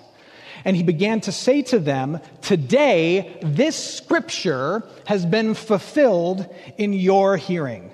And 0.64 0.76
he 0.76 0.82
began 0.82 1.20
to 1.22 1.32
say 1.32 1.62
to 1.62 1.78
them, 1.78 2.20
Today, 2.40 3.38
this 3.42 3.76
scripture 3.96 4.82
has 5.06 5.26
been 5.26 5.54
fulfilled 5.54 6.46
in 6.78 6.92
your 6.92 7.36
hearing. 7.36 7.90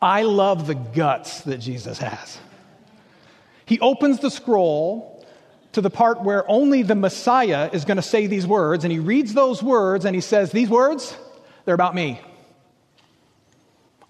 I 0.00 0.22
love 0.22 0.66
the 0.66 0.74
guts 0.74 1.42
that 1.42 1.58
Jesus 1.58 1.98
has. 1.98 2.38
He 3.66 3.78
opens 3.80 4.18
the 4.18 4.30
scroll 4.30 5.24
to 5.72 5.80
the 5.80 5.90
part 5.90 6.22
where 6.22 6.48
only 6.50 6.82
the 6.82 6.94
Messiah 6.94 7.70
is 7.72 7.84
going 7.84 7.96
to 7.96 8.02
say 8.02 8.26
these 8.26 8.46
words, 8.46 8.84
and 8.84 8.92
he 8.92 8.98
reads 8.98 9.32
those 9.32 9.62
words 9.62 10.04
and 10.04 10.14
he 10.14 10.20
says, 10.20 10.50
These 10.50 10.68
words, 10.68 11.16
they're 11.64 11.74
about 11.74 11.94
me. 11.94 12.20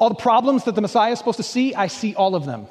All 0.02 0.08
the 0.08 0.16
problems 0.16 0.64
that 0.64 0.74
the 0.74 0.80
Messiah 0.80 1.12
is 1.12 1.18
supposed 1.18 1.36
to 1.36 1.44
see, 1.44 1.76
I 1.76 1.86
see 1.86 2.16
all 2.16 2.34
of 2.34 2.44
them. 2.44 2.66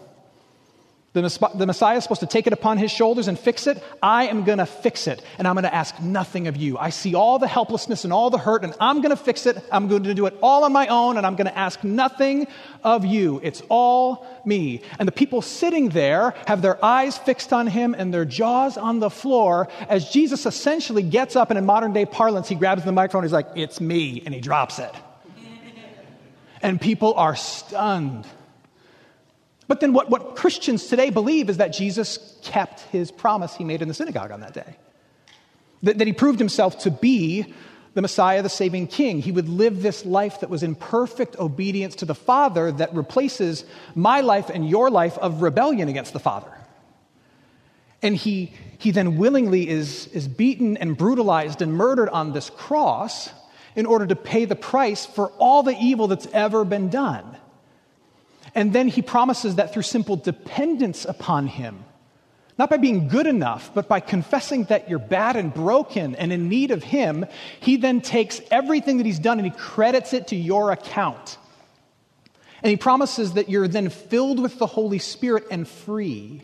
The, 1.14 1.22
the 1.56 1.66
Messiah 1.66 1.96
is 1.96 2.04
supposed 2.04 2.20
to 2.20 2.28
take 2.28 2.46
it 2.46 2.52
upon 2.52 2.78
his 2.78 2.92
shoulders 2.92 3.30
and 3.30 3.40
fix 3.40 3.68
it. 3.68 3.82
I 4.04 4.28
am 4.28 4.44
going 4.44 4.58
to 4.58 4.66
fix 4.66 5.08
it, 5.08 5.24
and 5.38 5.48
I'm 5.48 5.56
going 5.56 5.64
to 5.64 5.74
ask 5.74 5.98
nothing 6.02 6.50
of 6.50 6.58
you. 6.58 6.78
I 6.78 6.90
see 6.90 7.16
all 7.16 7.40
the 7.40 7.48
helplessness 7.48 8.04
and 8.04 8.12
all 8.12 8.32
the 8.32 8.38
hurt, 8.38 8.66
and 8.66 8.76
I'm 8.82 8.98
going 8.98 9.12
to 9.12 9.16
fix 9.16 9.46
it. 9.46 9.64
I'm 9.72 9.88
going 9.88 10.04
to 10.04 10.14
do 10.14 10.26
it 10.26 10.38
all 10.42 10.66
on 10.66 10.74
my 10.74 10.88
own, 10.88 11.16
and 11.16 11.26
I'm 11.26 11.38
going 11.38 11.48
to 11.48 11.58
ask 11.58 11.82
nothing 11.86 12.48
of 12.84 13.06
you. 13.06 13.40
It's 13.44 13.64
all 13.70 14.28
me. 14.44 14.82
And 15.00 15.08
the 15.08 15.14
people 15.14 15.42
sitting 15.42 15.88
there 15.88 16.34
have 16.48 16.62
their 16.62 16.84
eyes 16.84 17.18
fixed 17.18 17.54
on 17.54 17.66
him 17.66 17.96
and 17.98 18.14
their 18.14 18.26
jaws 18.26 18.78
on 18.78 19.00
the 19.00 19.10
floor 19.10 19.70
as 19.88 20.10
Jesus 20.10 20.46
essentially 20.46 21.04
gets 21.04 21.38
up, 21.38 21.50
and 21.50 21.58
in 21.58 21.66
modern 21.66 21.94
day 21.94 22.06
parlance, 22.06 22.50
he 22.50 22.56
grabs 22.56 22.84
the 22.84 22.92
microphone. 22.92 23.24
He's 23.24 23.32
like, 23.32 23.48
It's 23.56 23.80
me, 23.80 24.22
and 24.26 24.36
he 24.36 24.42
drops 24.42 24.80
it. 24.80 24.94
And 26.62 26.80
people 26.80 27.14
are 27.16 27.36
stunned. 27.36 28.26
But 29.68 29.80
then 29.80 29.94
what, 29.94 30.10
what 30.10 30.36
Christians 30.36 30.88
today 30.88 31.10
believe 31.10 31.50
is 31.50 31.58
that 31.58 31.70
Jesus 31.70 32.38
kept 32.44 32.82
his 32.92 33.10
promise 33.10 33.56
he 33.56 33.64
made 33.64 33.82
in 33.82 33.88
the 33.88 33.94
synagogue 33.94 34.32
on 34.32 34.42
that 34.42 34.54
day. 34.54 34.76
That, 35.84 35.98
that 35.98 36.08
he 36.08 36.14
proved 36.14 36.40
himself 36.40 36.80
to 36.80 36.92
be 36.92 37.54
the 37.94 38.02
Messiah, 38.02 38.42
the 38.42 38.50
saving 38.50 38.88
king. 38.88 39.22
He 39.22 39.32
would 39.32 39.50
live 39.50 39.82
this 39.82 40.06
life 40.06 40.42
that 40.42 40.50
was 40.50 40.64
in 40.64 40.76
perfect 40.76 41.38
obedience 41.40 41.96
to 41.96 42.06
the 42.06 42.16
Father 42.16 42.72
that 42.74 42.94
replaces 42.94 43.66
my 43.96 44.22
life 44.22 44.50
and 44.50 44.70
your 44.70 44.90
life 44.90 45.18
of 45.18 45.42
rebellion 45.42 45.90
against 45.90 46.14
the 46.14 46.20
Father. 46.20 46.52
And 48.02 48.16
he, 48.16 48.54
he 48.78 48.92
then 48.92 49.18
willingly 49.18 49.70
is, 49.70 50.08
is 50.08 50.28
beaten 50.28 50.78
and 50.78 50.98
brutalized 50.98 51.62
and 51.62 51.74
murdered 51.74 52.10
on 52.10 52.34
this 52.34 52.50
cross 52.50 53.30
in 53.76 53.86
order 53.86 54.08
to 54.08 54.16
pay 54.16 54.46
the 54.46 54.56
price 54.56 55.06
for 55.06 55.30
all 55.40 55.64
the 55.64 55.78
evil 55.80 56.08
that's 56.08 56.28
ever 56.34 56.66
been 56.66 56.90
done. 56.90 57.38
And 58.54 58.74
then 58.74 58.88
he 58.88 59.02
promises 59.02 59.56
that 59.56 59.74
through 59.74 59.84
simple 59.84 60.16
dependence 60.16 61.06
upon 61.06 61.48
him, 61.48 61.86
not 62.58 62.70
by 62.70 62.78
being 62.78 63.08
good 63.08 63.28
enough, 63.28 63.72
but 63.74 63.88
by 63.88 64.02
confessing 64.02 64.66
that 64.66 64.90
you're 64.90 65.00
bad 65.00 65.36
and 65.36 65.54
broken 65.54 66.16
and 66.16 66.34
in 66.34 66.50
need 66.50 66.72
of 66.72 66.84
him, 66.84 67.26
he 67.62 67.78
then 67.78 68.02
takes 68.02 68.42
everything 68.52 68.98
that 68.98 69.06
he's 69.06 69.20
done 69.20 69.40
and 69.40 69.46
he 69.46 69.58
credits 69.58 70.14
it 70.14 70.28
to 70.28 70.36
your 70.36 70.72
account. 70.72 71.38
And 72.62 72.70
he 72.70 72.78
promises 72.78 73.34
that 73.34 73.50
you're 73.50 73.68
then 73.68 73.90
filled 73.90 74.40
with 74.40 74.60
the 74.60 74.68
Holy 74.68 75.00
Spirit 75.00 75.46
and 75.50 75.68
free. 75.68 76.44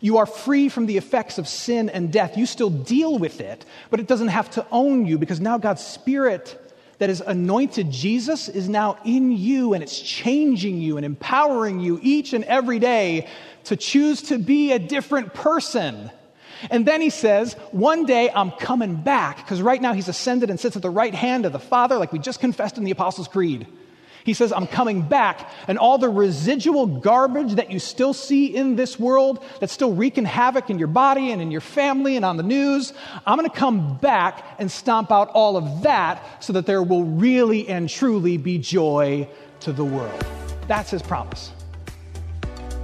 You 0.00 0.18
are 0.18 0.26
free 0.26 0.68
from 0.68 0.86
the 0.86 0.96
effects 0.96 1.38
of 1.38 1.48
sin 1.48 1.88
and 1.88 2.12
death. 2.12 2.36
You 2.36 2.46
still 2.46 2.70
deal 2.70 3.18
with 3.18 3.40
it, 3.40 3.64
but 3.90 4.00
it 4.00 4.06
doesn't 4.06 4.28
have 4.28 4.50
to 4.52 4.66
own 4.70 5.06
you 5.06 5.18
because 5.18 5.40
now 5.40 5.58
God's 5.58 5.84
Spirit 5.84 6.64
that 6.98 7.08
has 7.08 7.20
anointed 7.20 7.90
Jesus 7.90 8.48
is 8.48 8.68
now 8.68 8.98
in 9.04 9.32
you 9.32 9.74
and 9.74 9.82
it's 9.82 10.00
changing 10.00 10.80
you 10.80 10.96
and 10.96 11.06
empowering 11.06 11.80
you 11.80 11.98
each 12.02 12.32
and 12.32 12.44
every 12.44 12.78
day 12.78 13.28
to 13.64 13.76
choose 13.76 14.22
to 14.22 14.38
be 14.38 14.72
a 14.72 14.78
different 14.78 15.34
person. 15.34 16.10
And 16.70 16.86
then 16.86 17.00
he 17.00 17.10
says, 17.10 17.54
One 17.70 18.04
day 18.04 18.30
I'm 18.34 18.50
coming 18.50 18.96
back, 18.96 19.36
because 19.36 19.62
right 19.62 19.80
now 19.80 19.92
he's 19.92 20.08
ascended 20.08 20.50
and 20.50 20.58
sits 20.58 20.74
at 20.74 20.82
the 20.82 20.90
right 20.90 21.14
hand 21.14 21.46
of 21.46 21.52
the 21.52 21.60
Father, 21.60 21.98
like 21.98 22.12
we 22.12 22.18
just 22.18 22.40
confessed 22.40 22.78
in 22.78 22.84
the 22.84 22.90
Apostles' 22.90 23.28
Creed. 23.28 23.66
He 24.28 24.34
says, 24.34 24.52
I'm 24.52 24.66
coming 24.66 25.00
back, 25.00 25.48
and 25.68 25.78
all 25.78 25.96
the 25.96 26.10
residual 26.10 26.84
garbage 26.86 27.54
that 27.54 27.70
you 27.70 27.78
still 27.78 28.12
see 28.12 28.54
in 28.54 28.76
this 28.76 28.98
world 29.00 29.42
that's 29.58 29.72
still 29.72 29.94
wreaking 29.94 30.26
havoc 30.26 30.68
in 30.68 30.78
your 30.78 30.88
body 30.88 31.32
and 31.32 31.40
in 31.40 31.50
your 31.50 31.62
family 31.62 32.14
and 32.14 32.26
on 32.26 32.36
the 32.36 32.42
news, 32.42 32.92
I'm 33.24 33.38
going 33.38 33.48
to 33.48 33.56
come 33.56 33.96
back 33.96 34.44
and 34.58 34.70
stomp 34.70 35.10
out 35.10 35.30
all 35.30 35.56
of 35.56 35.80
that 35.80 36.22
so 36.40 36.52
that 36.52 36.66
there 36.66 36.82
will 36.82 37.04
really 37.04 37.66
and 37.68 37.88
truly 37.88 38.36
be 38.36 38.58
joy 38.58 39.26
to 39.60 39.72
the 39.72 39.86
world. 39.86 40.26
That's 40.66 40.90
his 40.90 41.00
promise. 41.00 41.50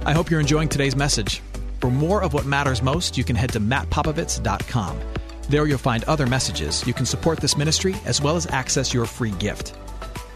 I 0.03 0.13
hope 0.13 0.31
you're 0.31 0.39
enjoying 0.39 0.69
today's 0.69 0.95
message. 0.95 1.43
For 1.79 1.91
more 1.91 2.23
of 2.23 2.33
what 2.33 2.47
matters 2.47 2.81
most, 2.81 3.19
you 3.19 3.23
can 3.23 3.35
head 3.35 3.51
to 3.51 3.59
mattpopovits.com. 3.59 4.99
There 5.47 5.67
you'll 5.67 5.77
find 5.77 6.03
other 6.05 6.25
messages. 6.25 6.87
You 6.87 6.95
can 6.95 7.05
support 7.05 7.39
this 7.39 7.55
ministry 7.55 7.93
as 8.03 8.19
well 8.19 8.35
as 8.35 8.47
access 8.47 8.95
your 8.95 9.05
free 9.05 9.29
gift. 9.33 9.75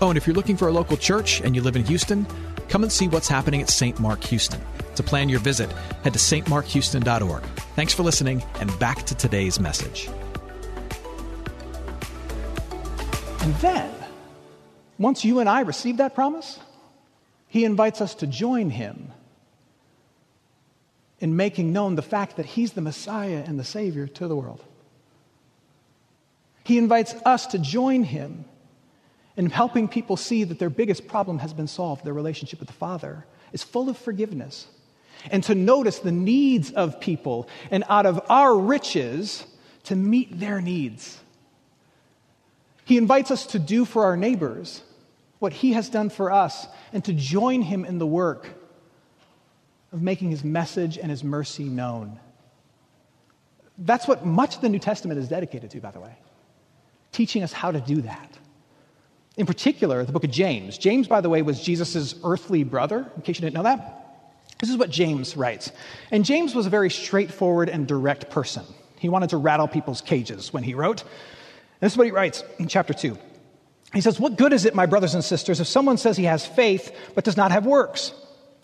Oh, 0.01 0.10
and 0.10 0.18
if 0.18 0.25
you're 0.25 0.36
looking 0.36 0.56
for 0.56 0.70
a 0.70 0.72
local 0.72 0.96
church 0.96 1.41
and 1.41 1.56
you 1.56 1.62
live 1.62 1.75
in 1.75 1.84
Houston, 1.86 2.25
come 2.70 2.84
and 2.84 2.91
see 2.91 3.08
what's 3.08 3.27
happening 3.27 3.62
at 3.62 3.70
St. 3.70 4.00
Mark 4.00 4.24
Houston. 4.25 4.62
To 4.96 5.03
plan 5.03 5.27
your 5.27 5.39
visit, 5.39 5.72
head 6.03 6.13
to 6.13 6.20
stmarkhouston.org. 6.20 7.44
Thanks 7.75 7.94
for 7.94 8.03
listening, 8.03 8.44
and 8.60 8.79
back 8.79 9.06
to 9.08 9.15
today's 9.15 9.60
message. 9.60 10.10
And 13.41 13.53
then, 13.56 13.94
once 14.98 15.25
you 15.25 15.39
and 15.39 15.50
I 15.50 15.62
receive 15.62 15.98
that 15.98 16.15
promise, 16.15 16.60
he 17.48 17.65
invites 17.65 18.00
us 18.00 18.15
to 18.15 18.27
join 18.27 18.70
him 18.70 19.12
in 21.20 21.36
making 21.36 21.74
known 21.74 21.96
the 21.96 22.01
fact 22.01 22.38
that 22.38 22.46
he's 22.46 22.74
the 22.74 22.82
Messiah 22.82 23.44
and 23.46 23.60
the 23.60 23.63
Savior 23.63 24.08
to 24.08 24.27
the 24.27 24.36
world. 24.36 24.63
He 26.63 26.77
invites 26.77 27.13
us 27.25 27.48
to 27.48 27.60
join 27.60 28.03
him 28.03 28.46
and 29.39 29.50
helping 29.53 29.88
people 29.88 30.17
see 30.17 30.43
that 30.43 30.60
their 30.60 30.69
biggest 30.69 31.08
problem 31.08 31.39
has 31.39 31.53
been 31.53 31.65
solved, 31.65 32.03
their 32.03 32.12
relationship 32.12 32.60
with 32.60 32.67
the 32.67 32.74
Father, 32.74 33.25
is 33.53 33.63
full 33.63 33.88
of 33.88 33.98
forgiveness. 33.98 34.67
And 35.31 35.41
to 35.46 35.55
notice 35.55 36.00
the 36.00 36.12
needs 36.12 36.72
of 36.72 37.00
people, 37.00 37.48
and 37.72 37.86
out 37.88 38.05
of 38.05 38.22
our 38.27 38.60
riches, 38.60 39.46
to 39.86 39.96
meet 39.96 40.41
their 40.41 40.60
needs. 40.60 41.22
He 42.84 42.98
invites 42.98 43.31
us 43.31 43.46
to 43.48 43.60
do 43.60 43.86
for 43.86 44.03
our 44.03 44.17
neighbors 44.17 44.81
what 45.39 45.53
He 45.53 45.72
has 45.72 45.88
done 45.88 46.10
for 46.10 46.34
us, 46.34 46.67
and 46.91 47.01
to 47.05 47.13
join 47.13 47.62
Him 47.62 47.86
in 47.86 47.98
the 47.98 48.05
work 48.05 48.50
of 49.93 50.01
making 50.01 50.31
His 50.31 50.43
message 50.43 50.98
and 50.98 51.10
His 51.10 51.24
mercy 51.24 51.63
known. 51.63 52.19
That's 53.77 54.05
what 54.05 54.25
much 54.25 54.58
of 54.58 54.62
the 54.62 54.67
New 54.67 54.79
Testament 54.79 55.17
is 55.17 55.29
dedicated 55.29 55.72
to, 55.72 55.79
by 55.79 55.91
the 55.91 56.01
way, 56.01 56.17
teaching 57.13 57.41
us 57.41 57.53
how 57.53 57.72
to 57.72 57.79
do 57.79 58.01
that. 58.01 58.38
In 59.39 59.46
particular, 59.46 60.03
the 60.03 60.12
book 60.12 60.25
of 60.25 60.31
James. 60.31 60.77
James, 60.77 61.08
by 61.08 61.22
the 61.22 61.29
way, 61.29 61.41
was 61.41 61.62
Jesus' 61.62 62.13
earthly 62.25 62.65
brother, 62.65 63.10
in 63.15 63.22
case 63.22 63.38
you 63.38 63.41
didn't 63.41 63.53
know 63.53 63.63
that. 63.63 64.05
This 64.60 64.69
is 64.69 64.75
what 64.75 64.89
James 64.89 65.38
writes. 65.38 65.72
And 66.12 66.25
James 66.25 66.53
was 66.53 66.65
a 66.65 66.69
very 66.69 66.89
straightforward 66.89 67.69
and 67.69 67.88
direct 67.88 68.29
person. 68.29 68.65
He 69.00 69.08
wanted 69.08 69.29
to 69.29 69.38
rattle 69.38 69.69
people's 69.69 70.01
cages 70.01 70.51
when 70.51 70.63
he 70.63 70.74
wrote. 70.74 71.03
And 71.03 71.10
this 71.79 71.93
is 71.93 71.98
what 71.98 72.03
he 72.03 72.12
writes 72.12 72.43
in 72.58 72.67
chapter 72.67 72.93
2. 72.93 73.17
He 73.93 74.01
says, 74.01 74.19
What 74.19 74.38
good 74.38 74.51
is 74.51 74.65
it, 74.65 74.75
my 74.75 74.86
brothers 74.86 75.13
and 75.13 75.24
sisters, 75.24 75.62
if 75.62 75.67
someone 75.67 75.96
says 75.98 76.17
he 76.17 76.25
has 76.25 76.46
faith 76.46 76.93
but 77.15 77.24
does 77.24 77.38
not 77.38 77.51
have 77.51 77.65
works? 77.65 78.12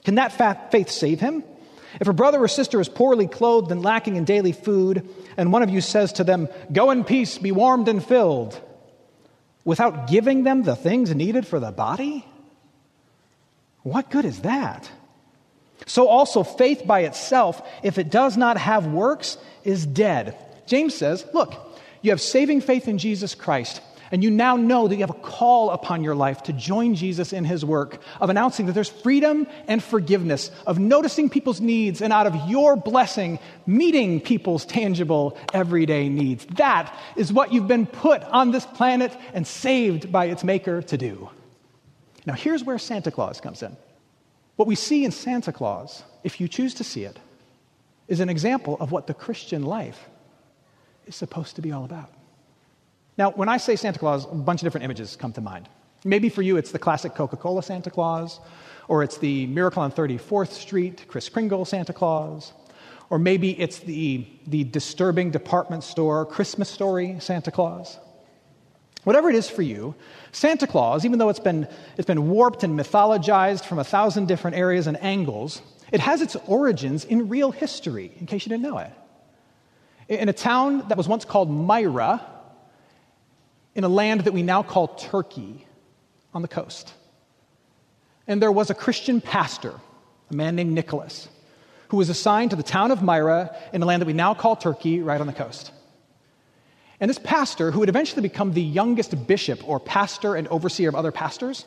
Can 0.03 0.15
that 0.15 0.71
faith 0.71 0.89
save 0.89 1.21
him? 1.21 1.45
If 2.01 2.09
a 2.09 2.13
brother 2.13 2.43
or 2.43 2.49
sister 2.49 2.81
is 2.81 2.89
poorly 2.89 3.27
clothed 3.29 3.71
and 3.71 3.81
lacking 3.81 4.17
in 4.17 4.25
daily 4.25 4.51
food, 4.51 5.07
and 5.37 5.53
one 5.53 5.63
of 5.63 5.69
you 5.69 5.79
says 5.79 6.11
to 6.13 6.25
them, 6.25 6.49
Go 6.73 6.91
in 6.91 7.05
peace, 7.05 7.37
be 7.37 7.53
warmed 7.53 7.87
and 7.87 8.05
filled, 8.05 8.61
without 9.65 10.07
giving 10.07 10.43
them 10.43 10.63
the 10.63 10.75
things 10.75 11.13
needed 11.13 11.45
for 11.45 11.59
the 11.59 11.71
body? 11.71 12.25
What 13.83 14.09
good 14.09 14.23
is 14.23 14.41
that? 14.41 14.89
So, 15.85 16.07
also, 16.07 16.43
faith 16.43 16.87
by 16.87 17.01
itself, 17.01 17.61
if 17.83 17.97
it 17.97 18.09
does 18.09 18.37
not 18.37 18.57
have 18.57 18.87
works, 18.87 19.37
is 19.63 19.85
dead. 19.85 20.37
James 20.65 20.95
says, 20.95 21.25
Look, 21.33 21.53
you 22.01 22.11
have 22.11 22.21
saving 22.21 22.61
faith 22.61 22.87
in 22.87 22.97
Jesus 22.97 23.35
Christ. 23.35 23.81
And 24.11 24.23
you 24.23 24.29
now 24.29 24.55
know 24.55 24.87
that 24.87 24.95
you 24.95 25.01
have 25.01 25.09
a 25.09 25.13
call 25.13 25.71
upon 25.71 26.03
your 26.03 26.15
life 26.15 26.43
to 26.43 26.53
join 26.53 26.95
Jesus 26.95 27.33
in 27.33 27.43
his 27.43 27.65
work 27.65 28.01
of 28.21 28.29
announcing 28.29 28.67
that 28.67 28.73
there's 28.73 28.89
freedom 28.89 29.47
and 29.67 29.83
forgiveness, 29.83 30.51
of 30.67 30.79
noticing 30.79 31.29
people's 31.29 31.59
needs, 31.61 32.01
and 32.01 32.13
out 32.13 32.27
of 32.27 32.35
your 32.49 32.75
blessing, 32.75 33.39
meeting 33.65 34.21
people's 34.21 34.65
tangible 34.65 35.37
everyday 35.53 36.09
needs. 36.09 36.45
That 36.57 36.95
is 37.15 37.33
what 37.33 37.51
you've 37.51 37.67
been 37.67 37.87
put 37.87 38.23
on 38.23 38.51
this 38.51 38.65
planet 38.65 39.15
and 39.33 39.47
saved 39.47 40.11
by 40.11 40.25
its 40.25 40.43
maker 40.43 40.81
to 40.83 40.97
do. 40.97 41.29
Now, 42.25 42.33
here's 42.33 42.63
where 42.63 42.77
Santa 42.77 43.11
Claus 43.11 43.41
comes 43.41 43.61
in. 43.61 43.75
What 44.55 44.67
we 44.67 44.75
see 44.75 45.03
in 45.03 45.11
Santa 45.11 45.51
Claus, 45.51 46.03
if 46.23 46.39
you 46.39 46.47
choose 46.47 46.73
to 46.75 46.83
see 46.83 47.03
it, 47.03 47.19
is 48.07 48.19
an 48.19 48.29
example 48.29 48.77
of 48.79 48.91
what 48.91 49.07
the 49.07 49.13
Christian 49.13 49.63
life 49.63 50.09
is 51.07 51.15
supposed 51.15 51.55
to 51.55 51.61
be 51.61 51.71
all 51.71 51.85
about. 51.85 52.09
Now, 53.17 53.31
when 53.31 53.47
I 53.47 53.57
say 53.57 53.75
Santa 53.75 53.99
Claus, 53.99 54.25
a 54.25 54.35
bunch 54.35 54.61
of 54.61 54.65
different 54.65 54.83
images 54.83 55.15
come 55.15 55.31
to 55.33 55.41
mind. 55.41 55.69
Maybe 56.03 56.29
for 56.29 56.41
you, 56.41 56.57
it's 56.57 56.71
the 56.71 56.79
classic 56.79 57.15
Coca 57.15 57.37
Cola 57.37 57.63
Santa 57.63 57.89
Claus, 57.89 58.39
or 58.87 59.03
it's 59.03 59.17
the 59.17 59.47
Miracle 59.47 59.81
on 59.81 59.91
34th 59.91 60.51
Street, 60.51 61.05
Kris 61.07 61.29
Kringle 61.29 61.65
Santa 61.65 61.93
Claus, 61.93 62.53
or 63.09 63.17
maybe 63.17 63.59
it's 63.59 63.79
the, 63.79 64.27
the 64.47 64.63
disturbing 64.65 65.31
department 65.31 65.83
store 65.83 66.25
Christmas 66.25 66.69
story 66.69 67.17
Santa 67.19 67.51
Claus. 67.51 67.97
Whatever 69.03 69.29
it 69.29 69.35
is 69.35 69.49
for 69.49 69.61
you, 69.61 69.95
Santa 70.31 70.67
Claus, 70.67 71.05
even 71.05 71.19
though 71.19 71.29
it's 71.29 71.39
been, 71.39 71.67
it's 71.97 72.07
been 72.07 72.29
warped 72.29 72.63
and 72.63 72.77
mythologized 72.77 73.63
from 73.63 73.79
a 73.79 73.83
thousand 73.83 74.27
different 74.27 74.57
areas 74.57 74.87
and 74.87 75.01
angles, 75.01 75.61
it 75.91 75.99
has 76.01 76.21
its 76.21 76.35
origins 76.47 77.05
in 77.05 77.29
real 77.29 77.51
history, 77.51 78.11
in 78.19 78.25
case 78.25 78.45
you 78.45 78.49
didn't 78.49 78.63
know 78.63 78.79
it. 78.79 78.91
In 80.09 80.29
a 80.29 80.33
town 80.33 80.87
that 80.89 80.97
was 80.97 81.07
once 81.07 81.23
called 81.23 81.49
Myra, 81.49 82.34
in 83.75 83.83
a 83.83 83.89
land 83.89 84.21
that 84.21 84.33
we 84.33 84.41
now 84.41 84.63
call 84.63 84.87
Turkey 84.87 85.67
on 86.33 86.41
the 86.41 86.47
coast. 86.47 86.93
And 88.27 88.41
there 88.41 88.51
was 88.51 88.69
a 88.69 88.73
Christian 88.73 89.21
pastor, 89.21 89.73
a 90.31 90.33
man 90.33 90.55
named 90.55 90.71
Nicholas, 90.71 91.27
who 91.89 91.97
was 91.97 92.09
assigned 92.09 92.49
to 92.49 92.55
the 92.55 92.63
town 92.63 92.91
of 92.91 93.03
Myra 93.03 93.55
in 93.73 93.83
a 93.83 93.85
land 93.85 94.01
that 94.01 94.07
we 94.07 94.13
now 94.13 94.33
call 94.33 94.55
Turkey, 94.55 95.01
right 95.01 95.21
on 95.21 95.27
the 95.27 95.33
coast. 95.33 95.71
And 96.99 97.09
this 97.09 97.19
pastor, 97.19 97.71
who 97.71 97.79
would 97.79 97.89
eventually 97.89 98.21
become 98.21 98.53
the 98.53 98.61
youngest 98.61 99.27
bishop 99.27 99.67
or 99.67 99.79
pastor 99.79 100.35
and 100.35 100.47
overseer 100.47 100.89
of 100.89 100.95
other 100.95 101.11
pastors, 101.11 101.65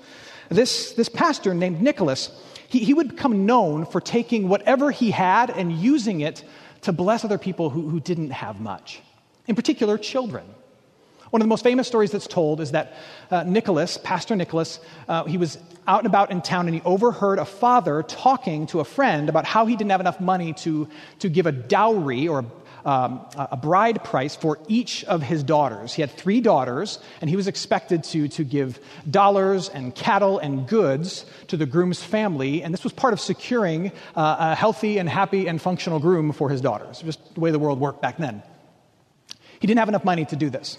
this, 0.49 0.95
this 0.95 1.09
pastor 1.11 1.53
named 1.53 1.83
Nicholas, 1.83 2.31
he, 2.69 2.79
he 2.81 2.95
would 2.95 3.11
become 3.11 3.45
known 3.45 3.85
for 3.85 4.01
taking 4.01 4.49
whatever 4.49 4.91
he 4.91 5.11
had 5.11 5.51
and 5.51 5.73
using 5.73 6.23
it 6.23 6.43
to 6.83 6.93
bless 6.93 7.25
other 7.25 7.39
people 7.39 7.69
who, 7.71 7.89
who 7.89 8.01
didn't 8.01 8.31
have 8.31 8.61
much, 8.61 9.03
in 9.47 9.55
particular, 9.55 9.99
children. 9.99 10.47
One 11.31 11.43
of 11.43 11.45
the 11.45 11.49
most 11.49 11.63
famous 11.65 11.87
stories 11.87 12.11
that's 12.11 12.27
told 12.27 12.61
is 12.61 12.73
that 12.73 12.95
uh, 13.31 13.43
Nicholas, 13.43 13.99
Pastor 14.03 14.35
Nicholas, 14.37 14.81
uh, 15.09 15.25
he 15.25 15.37
was 15.37 15.59
out 15.87 16.01
and 16.01 16.07
about 16.07 16.31
in 16.31 16.43
town 16.43 16.67
and 16.67 16.75
he 16.75 16.83
overheard 16.85 17.39
a 17.39 17.45
father 17.45 18.03
talking 18.03 18.67
to 18.69 18.81
a 18.81 18.85
friend 18.85 19.29
about 19.29 19.45
how 19.45 19.67
he 19.67 19.77
didn't 19.77 19.91
have 19.91 20.01
enough 20.01 20.21
money 20.21 20.53
to, 20.55 20.89
to 21.19 21.29
give 21.29 21.47
a 21.47 21.53
dowry 21.53 22.29
or 22.29 22.45
um, 22.85 23.27
a 23.37 23.57
bride 23.57 24.03
price 24.05 24.35
for 24.35 24.59
each 24.69 25.05
of 25.05 25.23
his 25.23 25.43
daughters. 25.43 25.93
He 25.93 26.01
had 26.01 26.11
three 26.11 26.41
daughters, 26.41 26.99
and 27.21 27.29
he 27.29 27.37
was 27.37 27.47
expected 27.47 28.03
to, 28.05 28.29
to 28.29 28.45
give 28.45 28.79
dollars 29.11 29.69
and 29.69 29.95
cattle 29.95 30.39
and 30.39 30.67
goods 30.67 31.27
to 31.49 31.57
the 31.57 31.67
groom's 31.67 32.03
family, 32.03 32.63
and 32.63 32.73
this 32.73 32.85
was 32.85 32.93
part 32.93 33.13
of 33.13 33.21
securing 33.21 33.89
uh, 34.17 34.37
a 34.39 34.55
healthy 34.55 34.97
and 34.97 35.09
happy 35.09 35.49
and 35.49 35.61
functional 35.61 35.99
groom 35.99 36.33
for 36.33 36.49
his 36.49 36.61
daughters, 36.61 37.03
just 37.03 37.35
the 37.35 37.41
way 37.41 37.51
the 37.51 37.59
world 37.59 37.79
worked 37.79 38.01
back 38.01 38.17
then. 38.17 38.43
He 39.61 39.67
didn't 39.67 39.81
have 39.81 39.89
enough 39.89 40.05
money 40.05 40.25
to 40.27 40.37
do 40.37 40.49
this. 40.49 40.79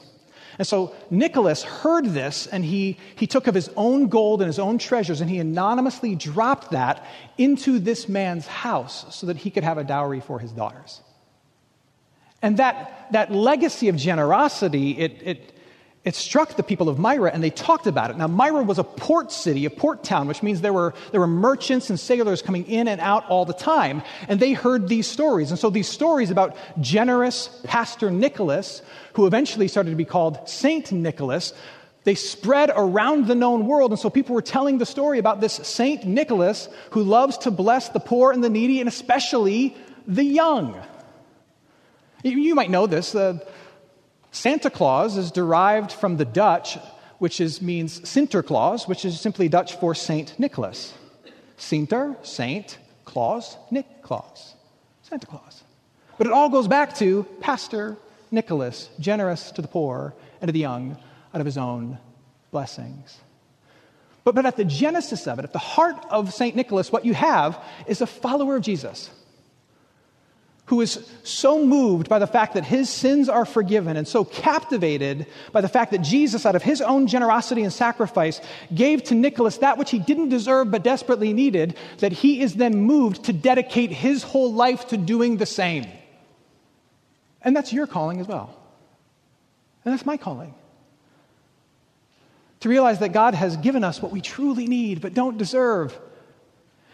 And 0.60 0.68
so 0.68 0.94
Nicholas 1.10 1.64
heard 1.64 2.06
this 2.06 2.46
and 2.46 2.66
he, 2.66 2.98
he 3.16 3.26
took 3.26 3.48
of 3.48 3.56
his 3.56 3.70
own 3.78 4.10
gold 4.10 4.42
and 4.42 4.48
his 4.48 4.60
own 4.60 4.78
treasures 4.78 5.22
and 5.22 5.30
he 5.30 5.40
anonymously 5.40 6.16
dropped 6.16 6.72
that 6.72 7.08
into 7.38 7.80
this 7.80 8.10
man's 8.10 8.46
house 8.46 9.16
so 9.16 9.28
that 9.28 9.38
he 9.38 9.52
could 9.52 9.64
have 9.64 9.78
a 9.78 9.86
dowry 9.86 10.20
for 10.20 10.38
his 10.38 10.52
daughters. 10.52 11.00
And 12.42 12.58
that, 12.58 13.08
that 13.14 13.32
legacy 13.32 13.88
of 13.88 13.96
generosity, 13.96 14.98
it, 14.98 15.22
it, 15.24 15.54
it 16.06 16.16
struck 16.16 16.56
the 16.56 16.64
people 16.64 16.88
of 16.88 16.98
Myra 16.98 17.30
and 17.34 17.44
they 17.44 17.50
talked 17.50 17.86
about 17.86 18.10
it. 18.10 18.18
Now, 18.18 18.28
Myra 18.28 18.64
was 18.64 18.80
a 18.80 18.84
port 18.86 19.32
city, 19.32 19.66
a 19.66 19.70
port 19.70 20.04
town, 20.04 20.28
which 20.28 20.42
means 20.42 20.62
there 20.62 20.72
were, 20.72 20.94
there 21.12 21.20
were 21.20 21.28
merchants 21.28 21.90
and 21.90 22.00
sailors 22.00 22.42
coming 22.42 22.66
in 22.68 22.88
and 22.88 23.02
out 23.02 23.26
all 23.28 23.44
the 23.44 23.54
time. 23.54 24.02
And 24.30 24.40
they 24.40 24.54
heard 24.54 24.88
these 24.88 25.08
stories. 25.08 25.52
And 25.52 25.60
so 25.60 25.70
these 25.70 25.90
stories 25.90 26.32
about 26.32 26.56
generous 26.80 27.50
Pastor 27.66 28.10
Nicholas, 28.12 28.82
who 29.14 29.28
eventually 29.28 29.68
started 29.68 29.90
to 29.90 29.98
be 29.98 30.06
called 30.06 30.48
Saint 30.48 30.92
Nicholas, 30.94 31.54
they 32.06 32.16
spread 32.16 32.72
around 32.74 33.28
the 33.28 33.36
known 33.36 33.68
world. 33.68 33.92
And 33.92 34.00
so 34.00 34.10
people 34.10 34.34
were 34.34 34.42
telling 34.42 34.78
the 34.78 34.86
story 34.86 35.20
about 35.20 35.42
this 35.42 35.56
Saint 35.56 36.06
Nicholas 36.06 36.70
who 36.92 37.04
loves 37.04 37.38
to 37.40 37.52
bless 37.52 37.90
the 37.90 38.00
poor 38.00 38.32
and 38.32 38.42
the 38.42 38.50
needy 38.50 38.80
and 38.80 38.88
especially 38.88 39.76
the 40.08 40.24
young. 40.24 40.82
You 42.24 42.56
might 42.56 42.70
know 42.70 42.88
this. 42.88 43.14
Uh, 43.14 43.40
Santa 44.32 44.70
Claus 44.70 45.18
is 45.18 45.32
derived 45.32 45.92
from 45.92 46.18
the 46.18 46.26
Dutch, 46.26 46.78
which 47.18 47.42
is, 47.42 47.62
means 47.62 48.00
Sinterklaas, 48.02 48.88
which 48.88 49.06
is 49.06 49.20
simply 49.20 49.50
Dutch 49.50 49.76
for 49.76 49.96
Saint 49.96 50.38
Nicholas. 50.40 50.94
Sinter, 51.58 52.16
Saint, 52.26 52.78
Claus, 53.06 53.58
Nick 53.72 54.02
Claus, 54.02 54.56
Santa 55.02 55.26
Claus. 55.26 55.64
But 56.18 56.28
it 56.28 56.34
all 56.34 56.50
goes 56.50 56.68
back 56.68 56.96
to 56.98 57.24
Pastor 57.42 57.98
Nicholas, 58.32 58.90
generous 59.00 59.52
to 59.52 59.62
the 59.62 59.68
poor 59.68 60.14
and 60.42 60.48
to 60.48 60.52
the 60.52 60.60
young 60.60 60.98
out 61.34 61.42
of 61.42 61.46
his 61.46 61.58
own 61.58 61.98
blessings. 62.52 63.18
But, 64.24 64.36
but 64.36 64.46
at 64.46 64.58
the 64.58 64.66
genesis 64.66 65.28
of 65.28 65.40
it, 65.40 65.46
at 65.46 65.54
the 65.54 65.60
heart 65.60 65.98
of 66.10 66.34
St. 66.34 66.56
Nicholas, 66.56 66.92
what 66.92 67.06
you 67.06 67.14
have 67.14 67.62
is 67.88 68.02
a 68.02 68.08
follower 68.08 68.58
of 68.58 68.62
Jesus 68.62 69.10
who 70.70 70.82
is 70.82 71.04
so 71.24 71.66
moved 71.66 72.08
by 72.08 72.20
the 72.20 72.28
fact 72.28 72.54
that 72.54 72.64
his 72.64 72.92
sins 72.92 73.28
are 73.28 73.44
forgiven 73.44 73.98
and 73.98 74.08
so 74.08 74.24
captivated 74.24 75.26
by 75.52 75.62
the 75.62 75.68
fact 75.68 75.90
that 75.90 76.04
Jesus, 76.04 76.46
out 76.46 76.56
of 76.56 76.62
his 76.62 76.80
own 76.80 77.08
generosity 77.08 77.64
and 77.64 77.74
sacrifice, 77.74 78.40
gave 78.72 79.04
to 79.06 79.16
Nicholas 79.16 79.58
that 79.58 79.80
which 79.80 79.90
he 79.90 79.98
didn't 79.98 80.30
deserve 80.30 80.70
but 80.70 80.84
desperately 80.84 81.34
needed, 81.34 81.76
that 81.98 82.12
he 82.12 82.42
is 82.42 82.54
then 82.54 82.76
moved 82.84 83.24
to 83.26 83.34
dedicate 83.34 83.90
his 83.90 84.22
whole 84.22 84.54
life 84.54 84.88
to 84.90 84.98
doing 84.98 85.38
the 85.38 85.48
same. 85.48 85.88
And 87.42 87.56
that's 87.56 87.74
your 87.74 87.88
calling 87.88 88.22
as 88.22 88.28
well. 88.28 88.56
And 89.84 89.92
that's 89.92 90.06
my 90.06 90.18
calling. 90.18 90.54
To 92.60 92.70
realize 92.70 93.00
that 93.00 93.12
God 93.12 93.34
has 93.34 93.58
given 93.58 93.84
us 93.84 94.04
what 94.04 94.12
we 94.12 94.22
truly 94.22 94.68
need 94.68 95.02
but 95.02 95.16
don't 95.16 95.40
deserve 95.40 96.00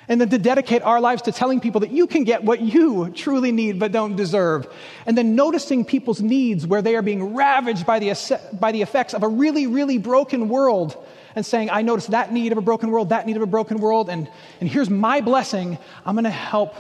and 0.08 0.22
then 0.22 0.30
to 0.30 0.38
dedicate 0.38 0.82
our 0.84 1.02
lives 1.02 1.24
to 1.24 1.32
telling 1.32 1.60
people 1.60 1.82
that 1.82 1.91
you 1.91 2.08
can 2.08 2.24
get 2.24 2.44
what 2.44 2.62
you 2.62 3.10
truly 3.12 3.52
need 3.52 3.80
but 3.80 3.91
don't 3.91 4.15
deserve. 4.15 4.68
And 5.06 5.18
then 5.18 5.36
noticing 5.36 5.86
people's 5.86 6.22
needs 6.22 6.68
where 6.68 6.82
they 6.82 6.96
are 6.96 7.02
being 7.02 7.36
ravaged 7.36 7.86
by 7.86 8.00
the, 8.00 8.39
by 8.60 8.72
the 8.72 8.82
effects 8.82 9.13
of 9.13 9.24
a 9.24 9.28
really, 9.28 9.68
really 9.68 9.98
broken 9.98 10.50
world. 10.50 11.04
And 11.36 11.46
saying, 11.46 11.70
I 11.70 11.82
notice 11.82 12.08
that 12.08 12.32
need 12.32 12.54
of 12.54 12.58
a 12.58 12.62
broken 12.62 12.91
world, 12.91 13.10
that 13.10 13.26
need 13.26 13.36
of 13.36 13.41
a 13.41 13.48
broken 13.48 13.80
world, 13.80 14.10
and, 14.10 14.30
and 14.62 14.70
here's 14.70 14.89
my 14.89 15.20
blessing. 15.20 15.78
I'm 16.06 16.15
going 16.15 16.24
to 16.24 16.30
help 16.30 16.74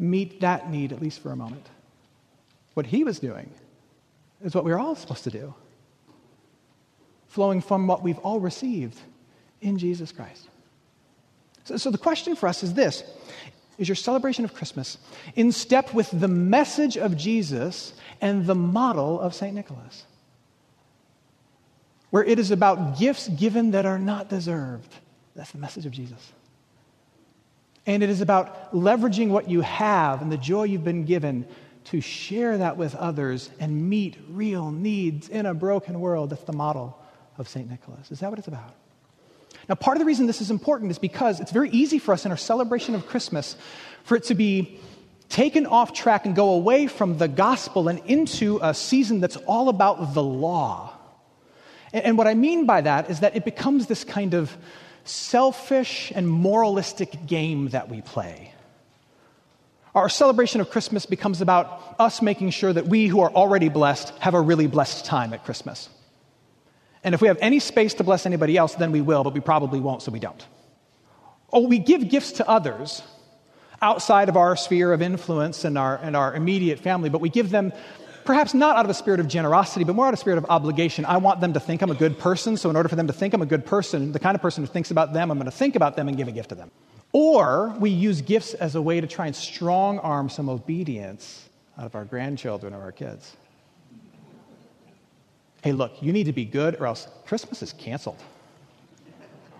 meet 0.00 0.40
that 0.40 0.68
need, 0.68 0.92
at 0.92 1.00
least 1.00 1.20
for 1.20 1.30
a 1.30 1.36
moment. 1.36 1.64
What 2.74 2.86
he 2.86 3.04
was 3.04 3.20
doing 3.20 3.52
is 4.42 4.52
what 4.52 4.64
we're 4.64 4.78
all 4.78 4.96
supposed 4.96 5.22
to 5.24 5.30
do, 5.30 5.54
flowing 7.28 7.60
from 7.60 7.86
what 7.86 8.02
we've 8.02 8.18
all 8.18 8.40
received 8.40 8.98
in 9.60 9.78
Jesus 9.78 10.10
Christ. 10.10 10.47
So, 11.68 11.76
so 11.76 11.90
the 11.90 11.98
question 11.98 12.34
for 12.34 12.48
us 12.48 12.62
is 12.62 12.72
this 12.72 13.02
Is 13.76 13.88
your 13.88 13.94
celebration 13.94 14.44
of 14.46 14.54
Christmas 14.54 14.96
in 15.36 15.52
step 15.52 15.92
with 15.92 16.10
the 16.10 16.28
message 16.28 16.96
of 16.96 17.14
Jesus 17.16 17.92
and 18.22 18.46
the 18.46 18.54
model 18.54 19.20
of 19.20 19.34
St. 19.34 19.54
Nicholas? 19.54 20.06
Where 22.08 22.24
it 22.24 22.38
is 22.38 22.50
about 22.50 22.98
gifts 22.98 23.28
given 23.28 23.72
that 23.72 23.84
are 23.84 23.98
not 23.98 24.30
deserved. 24.30 24.94
That's 25.36 25.52
the 25.52 25.58
message 25.58 25.84
of 25.84 25.92
Jesus. 25.92 26.32
And 27.84 28.02
it 28.02 28.08
is 28.08 28.22
about 28.22 28.72
leveraging 28.72 29.28
what 29.28 29.50
you 29.50 29.60
have 29.60 30.22
and 30.22 30.32
the 30.32 30.38
joy 30.38 30.64
you've 30.64 30.84
been 30.84 31.04
given 31.04 31.46
to 31.84 32.00
share 32.00 32.56
that 32.56 32.78
with 32.78 32.94
others 32.94 33.50
and 33.60 33.90
meet 33.90 34.16
real 34.30 34.70
needs 34.70 35.28
in 35.28 35.44
a 35.44 35.52
broken 35.52 36.00
world. 36.00 36.30
That's 36.30 36.44
the 36.44 36.54
model 36.54 36.98
of 37.36 37.46
St. 37.46 37.68
Nicholas. 37.68 38.10
Is 38.10 38.20
that 38.20 38.30
what 38.30 38.38
it's 38.38 38.48
about? 38.48 38.74
Now, 39.68 39.74
part 39.74 39.96
of 39.96 39.98
the 40.00 40.06
reason 40.06 40.26
this 40.26 40.40
is 40.40 40.50
important 40.50 40.90
is 40.90 40.98
because 40.98 41.40
it's 41.40 41.52
very 41.52 41.68
easy 41.70 41.98
for 41.98 42.12
us 42.12 42.24
in 42.24 42.30
our 42.30 42.36
celebration 42.36 42.94
of 42.94 43.06
Christmas 43.06 43.56
for 44.04 44.16
it 44.16 44.24
to 44.24 44.34
be 44.34 44.80
taken 45.28 45.66
off 45.66 45.92
track 45.92 46.24
and 46.24 46.34
go 46.34 46.50
away 46.50 46.86
from 46.86 47.18
the 47.18 47.28
gospel 47.28 47.88
and 47.88 48.00
into 48.06 48.58
a 48.62 48.72
season 48.72 49.20
that's 49.20 49.36
all 49.36 49.68
about 49.68 50.14
the 50.14 50.22
law. 50.22 50.94
And, 51.92 52.04
and 52.04 52.18
what 52.18 52.26
I 52.26 52.34
mean 52.34 52.64
by 52.64 52.80
that 52.80 53.10
is 53.10 53.20
that 53.20 53.36
it 53.36 53.44
becomes 53.44 53.86
this 53.86 54.04
kind 54.04 54.32
of 54.32 54.56
selfish 55.04 56.12
and 56.14 56.28
moralistic 56.28 57.26
game 57.26 57.68
that 57.68 57.90
we 57.90 58.00
play. 58.00 58.54
Our 59.94 60.08
celebration 60.08 60.60
of 60.60 60.70
Christmas 60.70 61.06
becomes 61.06 61.40
about 61.40 61.96
us 61.98 62.22
making 62.22 62.50
sure 62.50 62.72
that 62.72 62.86
we 62.86 63.06
who 63.06 63.20
are 63.20 63.30
already 63.30 63.68
blessed 63.68 64.10
have 64.20 64.34
a 64.34 64.40
really 64.40 64.66
blessed 64.66 65.04
time 65.04 65.32
at 65.34 65.44
Christmas. 65.44 65.88
And 67.04 67.14
if 67.14 67.20
we 67.20 67.28
have 67.28 67.38
any 67.40 67.60
space 67.60 67.94
to 67.94 68.04
bless 68.04 68.26
anybody 68.26 68.56
else, 68.56 68.74
then 68.74 68.92
we 68.92 69.00
will, 69.00 69.24
but 69.24 69.34
we 69.34 69.40
probably 69.40 69.80
won't, 69.80 70.02
so 70.02 70.10
we 70.10 70.18
don't. 70.18 70.44
Or 71.48 71.66
we 71.66 71.78
give 71.78 72.08
gifts 72.08 72.32
to 72.32 72.48
others 72.48 73.02
outside 73.80 74.28
of 74.28 74.36
our 74.36 74.56
sphere 74.56 74.92
of 74.92 75.00
influence 75.00 75.64
and 75.64 75.78
our, 75.78 75.96
and 75.96 76.16
our 76.16 76.34
immediate 76.34 76.80
family, 76.80 77.08
but 77.08 77.20
we 77.20 77.28
give 77.28 77.50
them 77.50 77.72
perhaps 78.24 78.52
not 78.52 78.76
out 78.76 78.84
of 78.84 78.90
a 78.90 78.94
spirit 78.94 79.20
of 79.20 79.28
generosity, 79.28 79.84
but 79.84 79.94
more 79.94 80.06
out 80.06 80.12
of 80.12 80.18
a 80.18 80.20
spirit 80.20 80.36
of 80.36 80.46
obligation. 80.50 81.04
I 81.04 81.16
want 81.16 81.40
them 81.40 81.54
to 81.54 81.60
think 81.60 81.80
I'm 81.80 81.90
a 81.90 81.94
good 81.94 82.18
person, 82.18 82.56
so 82.56 82.68
in 82.68 82.76
order 82.76 82.88
for 82.88 82.96
them 82.96 83.06
to 83.06 83.12
think 83.12 83.32
I'm 83.32 83.40
a 83.40 83.46
good 83.46 83.64
person, 83.64 84.12
the 84.12 84.18
kind 84.18 84.34
of 84.34 84.42
person 84.42 84.64
who 84.64 84.70
thinks 84.70 84.90
about 84.90 85.12
them, 85.12 85.30
I'm 85.30 85.38
going 85.38 85.50
to 85.50 85.56
think 85.56 85.76
about 85.76 85.96
them 85.96 86.08
and 86.08 86.16
give 86.16 86.28
a 86.28 86.32
gift 86.32 86.50
to 86.50 86.54
them. 86.54 86.70
Or 87.12 87.74
we 87.78 87.88
use 87.88 88.20
gifts 88.20 88.52
as 88.52 88.74
a 88.74 88.82
way 88.82 89.00
to 89.00 89.06
try 89.06 89.26
and 89.26 89.34
strong 89.34 89.98
arm 90.00 90.28
some 90.28 90.50
obedience 90.50 91.48
out 91.78 91.86
of 91.86 91.94
our 91.94 92.04
grandchildren 92.04 92.74
or 92.74 92.82
our 92.82 92.92
kids. 92.92 93.34
Hey, 95.62 95.72
look, 95.72 96.02
you 96.02 96.12
need 96.12 96.24
to 96.24 96.32
be 96.32 96.44
good 96.44 96.76
or 96.80 96.86
else 96.86 97.08
Christmas 97.26 97.62
is 97.62 97.72
canceled. 97.72 98.22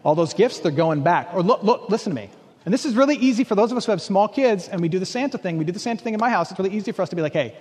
All 0.05 0.15
those 0.15 0.33
gifts, 0.33 0.61
they're 0.61 0.71
going 0.71 1.03
back. 1.03 1.29
Or 1.35 1.43
look, 1.43 1.63
look, 1.63 1.91
listen 1.91 2.15
to 2.15 2.17
me. 2.17 2.31
And 2.65 2.73
this 2.73 2.85
is 2.85 2.95
really 2.95 3.17
easy 3.17 3.45
for 3.45 3.55
those 3.55 3.73
of 3.73 3.79
us 3.79 3.87
who 3.87 3.93
have 3.93 4.03
small 4.03 4.29
kids 4.29 4.69
and 4.69 4.81
we 4.81 4.89
do 4.89 4.99
the 4.99 5.07
Santa 5.07 5.39
thing. 5.39 5.59
We 5.59 5.65
do 5.65 5.73
the 5.73 5.79
Santa 5.79 6.05
thing 6.05 6.15
in 6.15 6.21
my 6.21 6.31
house. 6.31 6.51
It's 6.51 6.59
really 6.59 6.77
easy 6.77 6.93
for 6.93 7.03
us 7.03 7.09
to 7.11 7.17
be 7.17 7.23
like, 7.23 7.33
hey, 7.33 7.57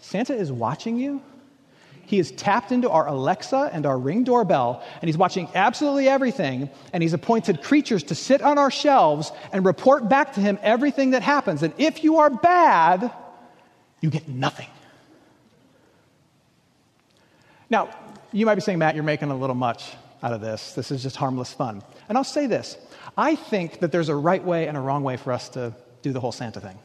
Santa 0.00 0.34
is 0.34 0.52
watching 0.52 0.96
you. 0.98 1.22
He 2.08 2.16
has 2.16 2.30
tapped 2.30 2.72
into 2.72 2.88
our 2.88 3.06
Alexa 3.06 3.68
and 3.70 3.84
our 3.84 3.98
Ring 3.98 4.24
doorbell, 4.24 4.82
and 5.02 5.08
he's 5.10 5.18
watching 5.18 5.46
absolutely 5.54 6.08
everything, 6.08 6.70
and 6.94 7.02
he's 7.02 7.12
appointed 7.12 7.62
creatures 7.62 8.02
to 8.04 8.14
sit 8.14 8.40
on 8.40 8.56
our 8.56 8.70
shelves 8.70 9.30
and 9.52 9.62
report 9.66 10.08
back 10.08 10.32
to 10.32 10.40
him 10.40 10.58
everything 10.62 11.10
that 11.10 11.20
happens. 11.20 11.62
And 11.62 11.74
if 11.76 12.02
you 12.02 12.16
are 12.16 12.30
bad, 12.30 13.12
you 14.00 14.08
get 14.08 14.26
nothing. 14.26 14.68
Now, 17.70 17.90
you 18.32 18.46
might 18.46 18.54
be 18.54 18.60
saying, 18.60 18.78
Matt, 18.78 18.94
you're 18.94 19.04
making 19.04 19.30
a 19.30 19.36
little 19.36 19.56
much 19.56 19.94
out 20.22 20.32
of 20.32 20.40
this. 20.40 20.72
This 20.74 20.90
is 20.90 21.02
just 21.02 21.16
harmless 21.16 21.52
fun. 21.52 21.82
And 22.08 22.18
I'll 22.18 22.24
say 22.24 22.46
this 22.46 22.76
I 23.16 23.34
think 23.34 23.80
that 23.80 23.92
there's 23.92 24.08
a 24.08 24.14
right 24.14 24.42
way 24.42 24.68
and 24.68 24.76
a 24.76 24.80
wrong 24.80 25.02
way 25.02 25.16
for 25.16 25.32
us 25.32 25.48
to 25.50 25.74
do 26.02 26.12
the 26.12 26.20
whole 26.20 26.32
Santa 26.32 26.60
thing. 26.60 26.78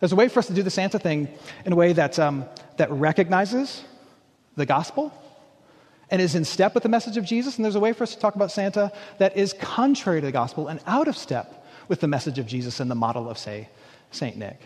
There's 0.00 0.12
a 0.12 0.16
way 0.16 0.28
for 0.28 0.40
us 0.40 0.48
to 0.48 0.54
do 0.54 0.62
the 0.62 0.70
Santa 0.70 0.98
thing 0.98 1.28
in 1.64 1.72
a 1.72 1.76
way 1.76 1.92
that, 1.94 2.18
um, 2.18 2.44
that 2.76 2.90
recognizes 2.90 3.84
the 4.56 4.66
gospel 4.66 5.12
and 6.10 6.20
is 6.20 6.34
in 6.34 6.44
step 6.44 6.74
with 6.74 6.82
the 6.82 6.88
message 6.88 7.16
of 7.16 7.24
Jesus. 7.24 7.56
And 7.56 7.64
there's 7.64 7.74
a 7.74 7.80
way 7.80 7.92
for 7.92 8.04
us 8.04 8.14
to 8.14 8.20
talk 8.20 8.34
about 8.34 8.50
Santa 8.50 8.92
that 9.18 9.36
is 9.36 9.54
contrary 9.54 10.20
to 10.20 10.26
the 10.26 10.32
gospel 10.32 10.68
and 10.68 10.80
out 10.86 11.08
of 11.08 11.16
step 11.16 11.66
with 11.88 12.00
the 12.00 12.08
message 12.08 12.38
of 12.38 12.46
Jesus 12.46 12.80
and 12.80 12.90
the 12.90 12.94
model 12.94 13.28
of, 13.28 13.38
say, 13.38 13.68
St. 14.10 14.36
Nick. 14.36 14.60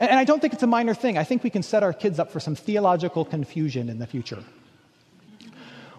And, 0.00 0.18
I 0.18 0.24
don't 0.24 0.40
think 0.40 0.52
it's 0.52 0.62
a 0.62 0.66
minor 0.68 0.94
thing. 0.94 1.18
I 1.18 1.24
think 1.24 1.44
we 1.44 1.50
can 1.50 1.62
set 1.62 1.82
our 1.82 1.92
kids 1.92 2.18
up 2.18 2.30
for 2.30 2.40
some 2.40 2.54
theological 2.54 3.24
confusion 3.24 3.88
in 3.88 3.98
the 3.98 4.06
future. 4.06 4.42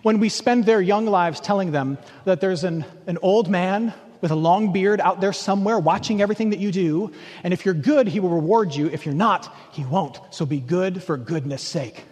When 0.02 0.20
we 0.20 0.30
spend 0.30 0.66
their 0.66 0.82
young 0.82 1.06
lives 1.06 1.40
telling 1.40 1.72
them 1.72 1.98
that 2.26 2.42
there's 2.42 2.64
an, 2.64 2.86
an 3.08 3.18
old 3.22 3.50
man 3.50 3.94
with 4.22 4.32
a 4.32 4.36
long 4.36 4.72
beard 4.72 5.00
out 5.00 5.22
there 5.22 5.34
somewhere 5.34 5.80
watching 5.80 6.22
everything 6.22 6.50
that 6.50 6.60
you 6.60 6.72
do, 6.72 7.12
and 7.44 7.54
if 7.54 7.66
you're 7.66 7.74
good, 7.74 8.08
he 8.08 8.20
will 8.20 8.30
reward 8.30 8.76
you. 8.76 8.88
If 8.88 9.06
you're 9.06 9.16
not, 9.16 9.56
he 9.72 9.84
won't. 9.84 10.20
So 10.32 10.46
be 10.46 10.60
good 10.60 11.02
for 11.02 11.18
goodness 11.18 11.62
sake. 11.62 12.04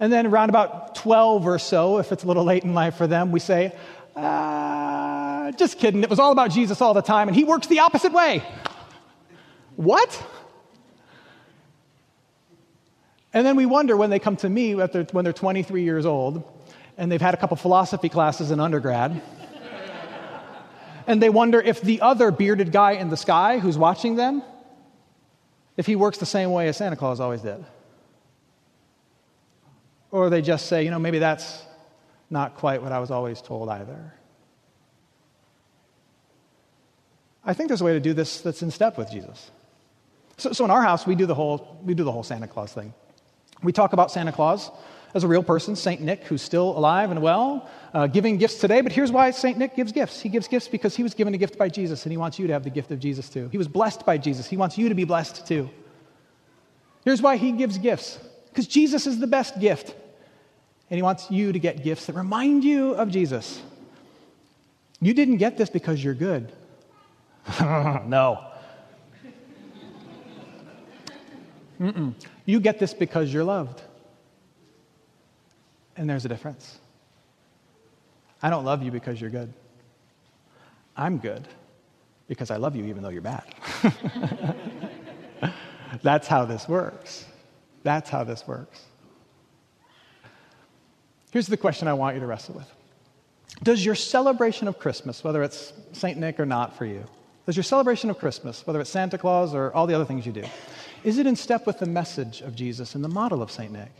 And 0.00 0.12
then 0.12 0.26
around 0.26 0.48
about 0.48 0.94
12 0.96 1.46
or 1.46 1.58
so, 1.58 1.98
if 1.98 2.12
it's 2.12 2.24
a 2.24 2.26
little 2.26 2.44
late 2.44 2.64
in 2.64 2.74
life 2.74 2.96
for 2.96 3.06
them, 3.06 3.32
we 3.32 3.40
say, 3.40 3.72
uh, 4.16 5.52
just 5.52 5.78
kidding. 5.78 6.02
It 6.02 6.10
was 6.10 6.18
all 6.18 6.32
about 6.32 6.50
Jesus 6.50 6.80
all 6.80 6.94
the 6.94 7.02
time, 7.02 7.28
and 7.28 7.36
he 7.36 7.44
works 7.44 7.66
the 7.66 7.80
opposite 7.80 8.12
way. 8.12 8.42
What? 9.76 10.24
And 13.34 13.46
then 13.46 13.56
we 13.56 13.66
wonder 13.66 13.96
when 13.96 14.10
they 14.10 14.18
come 14.18 14.36
to 14.36 14.48
me 14.48 14.74
when 14.74 15.24
they're 15.24 15.32
23 15.32 15.82
years 15.82 16.04
old 16.04 16.42
and 16.98 17.10
they've 17.10 17.20
had 17.20 17.34
a 17.34 17.36
couple 17.36 17.56
philosophy 17.56 18.08
classes 18.08 18.50
in 18.50 18.60
undergrad. 18.60 19.22
and 21.06 21.22
they 21.22 21.30
wonder 21.30 21.60
if 21.60 21.80
the 21.80 22.02
other 22.02 22.30
bearded 22.30 22.72
guy 22.72 22.92
in 22.92 23.08
the 23.08 23.16
sky 23.16 23.58
who's 23.58 23.78
watching 23.78 24.16
them, 24.16 24.42
if 25.76 25.86
he 25.86 25.96
works 25.96 26.18
the 26.18 26.26
same 26.26 26.52
way 26.52 26.68
as 26.68 26.76
Santa 26.76 26.96
Claus 26.96 27.20
always 27.20 27.40
did. 27.40 27.64
Or 30.10 30.28
they 30.28 30.42
just 30.42 30.66
say, 30.66 30.84
you 30.84 30.90
know, 30.90 30.98
maybe 30.98 31.18
that's 31.18 31.62
not 32.28 32.56
quite 32.56 32.82
what 32.82 32.92
I 32.92 32.98
was 32.98 33.10
always 33.10 33.40
told 33.40 33.70
either. 33.70 34.12
I 37.44 37.54
think 37.54 37.68
there's 37.68 37.80
a 37.80 37.84
way 37.84 37.94
to 37.94 38.00
do 38.00 38.12
this 38.12 38.42
that's 38.42 38.62
in 38.62 38.70
step 38.70 38.98
with 38.98 39.10
Jesus. 39.10 39.50
So, 40.36 40.52
so 40.52 40.64
in 40.64 40.70
our 40.70 40.82
house, 40.82 41.06
we 41.06 41.14
do, 41.14 41.26
the 41.26 41.34
whole, 41.34 41.80
we 41.82 41.94
do 41.94 42.04
the 42.04 42.12
whole 42.12 42.22
Santa 42.22 42.46
Claus 42.46 42.72
thing. 42.72 42.92
We 43.62 43.72
talk 43.72 43.92
about 43.92 44.10
Santa 44.10 44.32
Claus 44.32 44.70
as 45.14 45.24
a 45.24 45.28
real 45.28 45.42
person, 45.42 45.76
St. 45.76 46.00
Nick, 46.00 46.24
who's 46.24 46.42
still 46.42 46.76
alive 46.76 47.10
and 47.10 47.20
well, 47.20 47.68
uh, 47.92 48.06
giving 48.06 48.38
gifts 48.38 48.56
today. 48.56 48.80
But 48.80 48.92
here's 48.92 49.12
why 49.12 49.30
St. 49.30 49.58
Nick 49.58 49.76
gives 49.76 49.92
gifts. 49.92 50.20
He 50.20 50.28
gives 50.28 50.48
gifts 50.48 50.68
because 50.68 50.96
he 50.96 51.02
was 51.02 51.14
given 51.14 51.34
a 51.34 51.38
gift 51.38 51.58
by 51.58 51.68
Jesus, 51.68 52.04
and 52.04 52.12
he 52.12 52.16
wants 52.16 52.38
you 52.38 52.46
to 52.46 52.52
have 52.52 52.64
the 52.64 52.70
gift 52.70 52.90
of 52.90 52.98
Jesus 52.98 53.28
too. 53.28 53.48
He 53.52 53.58
was 53.58 53.68
blessed 53.68 54.06
by 54.06 54.18
Jesus. 54.18 54.48
He 54.48 54.56
wants 54.56 54.78
you 54.78 54.88
to 54.88 54.94
be 54.94 55.04
blessed 55.04 55.46
too. 55.46 55.68
Here's 57.04 57.20
why 57.20 57.36
he 57.36 57.52
gives 57.52 57.78
gifts 57.78 58.18
because 58.48 58.66
Jesus 58.66 59.06
is 59.06 59.18
the 59.18 59.26
best 59.26 59.58
gift. 59.60 59.94
And 60.90 60.98
he 60.98 61.02
wants 61.02 61.30
you 61.30 61.52
to 61.52 61.58
get 61.58 61.82
gifts 61.82 62.06
that 62.06 62.14
remind 62.14 62.64
you 62.64 62.92
of 62.92 63.10
Jesus. 63.10 63.62
You 65.00 65.14
didn't 65.14 65.38
get 65.38 65.56
this 65.56 65.70
because 65.70 66.04
you're 66.04 66.14
good. 66.14 66.52
no. 67.60 68.51
Mm-mm. 71.82 72.14
You 72.46 72.60
get 72.60 72.78
this 72.78 72.94
because 72.94 73.32
you're 73.32 73.44
loved. 73.44 73.82
And 75.96 76.08
there's 76.08 76.24
a 76.24 76.28
difference. 76.28 76.78
I 78.42 78.50
don't 78.50 78.64
love 78.64 78.82
you 78.82 78.90
because 78.90 79.20
you're 79.20 79.30
good. 79.30 79.52
I'm 80.96 81.18
good 81.18 81.46
because 82.28 82.50
I 82.50 82.56
love 82.56 82.76
you 82.76 82.84
even 82.86 83.02
though 83.02 83.08
you're 83.08 83.20
bad. 83.20 83.44
That's 86.02 86.28
how 86.28 86.44
this 86.44 86.68
works. 86.68 87.26
That's 87.82 88.08
how 88.08 88.24
this 88.24 88.46
works. 88.46 88.84
Here's 91.32 91.48
the 91.48 91.56
question 91.56 91.88
I 91.88 91.94
want 91.94 92.14
you 92.14 92.20
to 92.20 92.26
wrestle 92.26 92.54
with 92.54 92.70
Does 93.62 93.84
your 93.84 93.94
celebration 93.94 94.68
of 94.68 94.78
Christmas, 94.78 95.24
whether 95.24 95.42
it's 95.42 95.72
St. 95.92 96.16
Nick 96.16 96.38
or 96.38 96.46
not 96.46 96.76
for 96.76 96.86
you, 96.86 97.04
does 97.46 97.56
your 97.56 97.64
celebration 97.64 98.08
of 98.08 98.18
Christmas, 98.18 98.64
whether 98.66 98.80
it's 98.80 98.90
Santa 98.90 99.18
Claus 99.18 99.52
or 99.54 99.72
all 99.74 99.86
the 99.86 99.94
other 99.94 100.04
things 100.04 100.24
you 100.24 100.32
do, 100.32 100.44
is 101.04 101.18
it 101.18 101.26
in 101.26 101.36
step 101.36 101.66
with 101.66 101.78
the 101.78 101.86
message 101.86 102.40
of 102.40 102.54
Jesus 102.54 102.94
and 102.94 103.02
the 103.02 103.08
model 103.08 103.42
of 103.42 103.50
St. 103.50 103.72
Nick? 103.72 103.92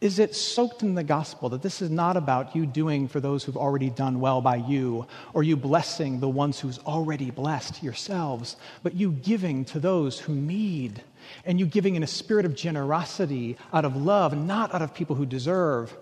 Is 0.00 0.18
it 0.18 0.34
soaked 0.34 0.82
in 0.82 0.96
the 0.96 1.04
gospel 1.04 1.48
that 1.50 1.62
this 1.62 1.80
is 1.80 1.88
not 1.88 2.16
about 2.16 2.56
you 2.56 2.66
doing 2.66 3.06
for 3.06 3.20
those 3.20 3.44
who've 3.44 3.56
already 3.56 3.88
done 3.88 4.18
well 4.18 4.40
by 4.40 4.56
you, 4.56 5.06
or 5.32 5.44
you 5.44 5.56
blessing 5.56 6.18
the 6.18 6.28
ones 6.28 6.58
who's 6.58 6.80
already 6.80 7.30
blessed 7.30 7.84
yourselves, 7.84 8.56
but 8.82 8.94
you 8.94 9.12
giving 9.12 9.64
to 9.66 9.78
those 9.78 10.18
who 10.18 10.34
need, 10.34 11.04
and 11.44 11.60
you 11.60 11.66
giving 11.66 11.94
in 11.94 12.02
a 12.02 12.08
spirit 12.08 12.44
of 12.44 12.56
generosity, 12.56 13.56
out 13.72 13.84
of 13.84 13.94
love, 13.94 14.36
not 14.36 14.74
out 14.74 14.82
of 14.82 14.92
people 14.92 15.14
who 15.14 15.24
deserve? 15.24 15.96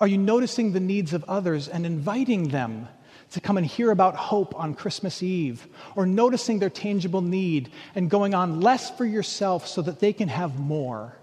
Are 0.00 0.06
you 0.06 0.18
noticing 0.18 0.72
the 0.72 0.80
needs 0.80 1.14
of 1.14 1.24
others 1.24 1.66
and 1.66 1.86
inviting 1.86 2.48
them 2.48 2.88
to 3.32 3.40
come 3.40 3.56
and 3.56 3.66
hear 3.66 3.90
about 3.90 4.16
hope 4.16 4.58
on 4.58 4.74
Christmas 4.74 5.22
Eve, 5.22 5.66
or 5.96 6.06
noticing 6.06 6.58
their 6.58 6.70
tangible 6.70 7.20
need 7.20 7.70
and 7.94 8.08
going 8.08 8.34
on 8.34 8.60
less 8.60 8.90
for 8.90 9.04
yourself 9.04 9.66
so 9.66 9.82
that 9.82 10.00
they 10.00 10.12
can 10.12 10.28
have 10.28 10.58
more? 10.58 11.14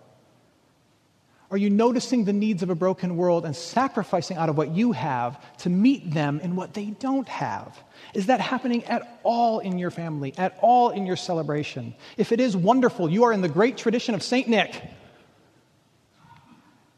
Are 1.51 1.57
you 1.57 1.69
noticing 1.69 2.25
the 2.25 2.33
needs 2.33 2.63
of 2.63 2.69
a 2.69 2.75
broken 2.75 3.17
world 3.17 3.45
and 3.45 3.55
sacrificing 3.55 4.35
out 4.35 4.49
of 4.49 4.57
what 4.57 4.71
you 4.71 4.93
have 4.93 5.39
to 5.59 5.69
meet 5.69 6.11
them 6.11 6.39
in 6.39 6.55
what 6.55 6.73
they 6.73 6.87
don't 6.87 7.27
have? 7.27 7.77
Is 8.13 8.25
that 8.25 8.41
happening 8.41 8.83
at 8.85 9.19
all 9.23 9.59
in 9.59 9.77
your 9.77 9.91
family, 9.91 10.33
at 10.37 10.57
all 10.61 10.89
in 10.89 11.05
your 11.05 11.15
celebration? 11.15 11.93
If 12.17 12.31
it 12.31 12.39
is 12.39 12.57
wonderful, 12.57 13.09
you 13.09 13.25
are 13.25 13.33
in 13.33 13.41
the 13.41 13.49
great 13.49 13.77
tradition 13.77 14.15
of 14.15 14.23
St. 14.23 14.47
Nick. 14.47 14.81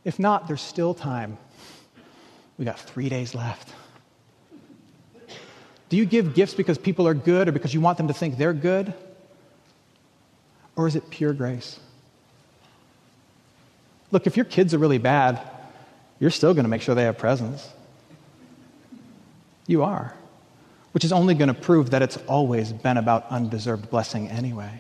If 0.06 0.18
not, 0.18 0.48
there's 0.48 0.62
still 0.62 0.94
time. 0.94 1.38
We 2.58 2.64
got 2.64 2.80
three 2.80 3.10
days 3.10 3.36
left. 3.36 3.74
Do 5.90 5.98
you 5.98 6.06
give 6.06 6.34
gifts 6.34 6.54
because 6.54 6.78
people 6.78 7.08
are 7.08 7.14
good 7.14 7.48
or 7.48 7.52
because 7.52 7.74
you 7.74 7.82
want 7.82 7.98
them 7.98 8.08
to 8.08 8.14
think 8.14 8.38
they're 8.38 8.54
good? 8.54 8.94
Or 10.76 10.88
is 10.88 10.96
it 10.96 11.10
pure 11.10 11.34
grace? 11.34 11.80
Look, 14.12 14.28
if 14.28 14.36
your 14.38 14.46
kids 14.46 14.74
are 14.74 14.78
really 14.78 14.98
bad, 14.98 15.42
you're 16.20 16.32
still 16.32 16.54
going 16.54 16.66
to 16.66 16.70
make 16.70 16.82
sure 16.82 16.96
they 16.96 17.04
have 17.04 17.18
presents. 17.18 17.70
You 19.66 19.84
are. 19.84 20.14
Which 20.92 21.04
is 21.04 21.12
only 21.12 21.36
going 21.36 21.50
to 21.50 21.54
prove 21.54 21.92
that 21.92 22.02
it's 22.02 22.18
always 22.28 22.72
been 22.72 22.98
about 22.98 23.28
undeserved 23.30 23.90
blessing 23.90 24.30
anyway. 24.30 24.80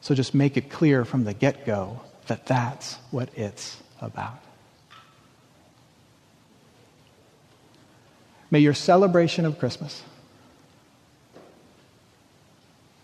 So 0.00 0.14
just 0.14 0.34
make 0.34 0.56
it 0.56 0.70
clear 0.70 1.04
from 1.04 1.24
the 1.24 1.34
get 1.34 1.66
go 1.66 2.00
that 2.26 2.46
that's 2.46 2.94
what 3.10 3.28
it's 3.36 3.76
about. 4.00 4.38
May 8.50 8.58
your 8.60 8.74
celebration 8.74 9.44
of 9.44 9.58
Christmas 9.58 10.02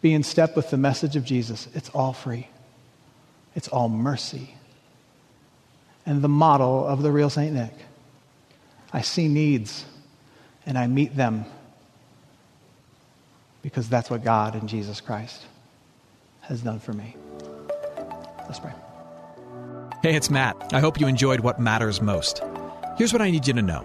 be 0.03 0.13
in 0.13 0.23
step 0.23 0.57
with 0.57 0.71
the 0.71 0.77
message 0.77 1.17
of 1.17 1.25
Jesus. 1.25 1.69
It's 1.75 1.89
all 1.91 2.13
free, 2.13 2.49
it's 3.55 3.69
all 3.69 3.89
mercy. 3.89 4.55
And 6.05 6.23
the 6.23 6.29
model 6.29 6.87
of 6.87 7.03
the 7.03 7.11
real 7.11 7.29
St. 7.29 7.53
Nick. 7.53 7.73
I 8.93 9.01
see 9.01 9.27
needs 9.27 9.85
and 10.65 10.79
I 10.79 10.87
meet 10.87 11.17
them 11.17 11.45
because 13.63 13.89
that's 13.89 14.09
what 14.09 14.23
God 14.23 14.55
and 14.55 14.69
Jesus 14.69 15.01
Christ 15.01 15.45
has 16.43 16.63
done 16.63 16.79
for 16.79 16.93
me. 16.93 17.17
Let's 18.45 18.61
pray. 18.61 18.73
Hey, 20.03 20.15
it's 20.15 20.31
Matt. 20.31 20.73
I 20.73 20.79
hope 20.79 21.01
you 21.01 21.09
enjoyed 21.09 21.41
what 21.41 21.59
matters 21.59 22.01
most. 22.01 22.41
Here's 22.97 23.13
what 23.13 23.21
I 23.21 23.31
need 23.33 23.49
you 23.49 23.55
to 23.55 23.63
know. 23.63 23.85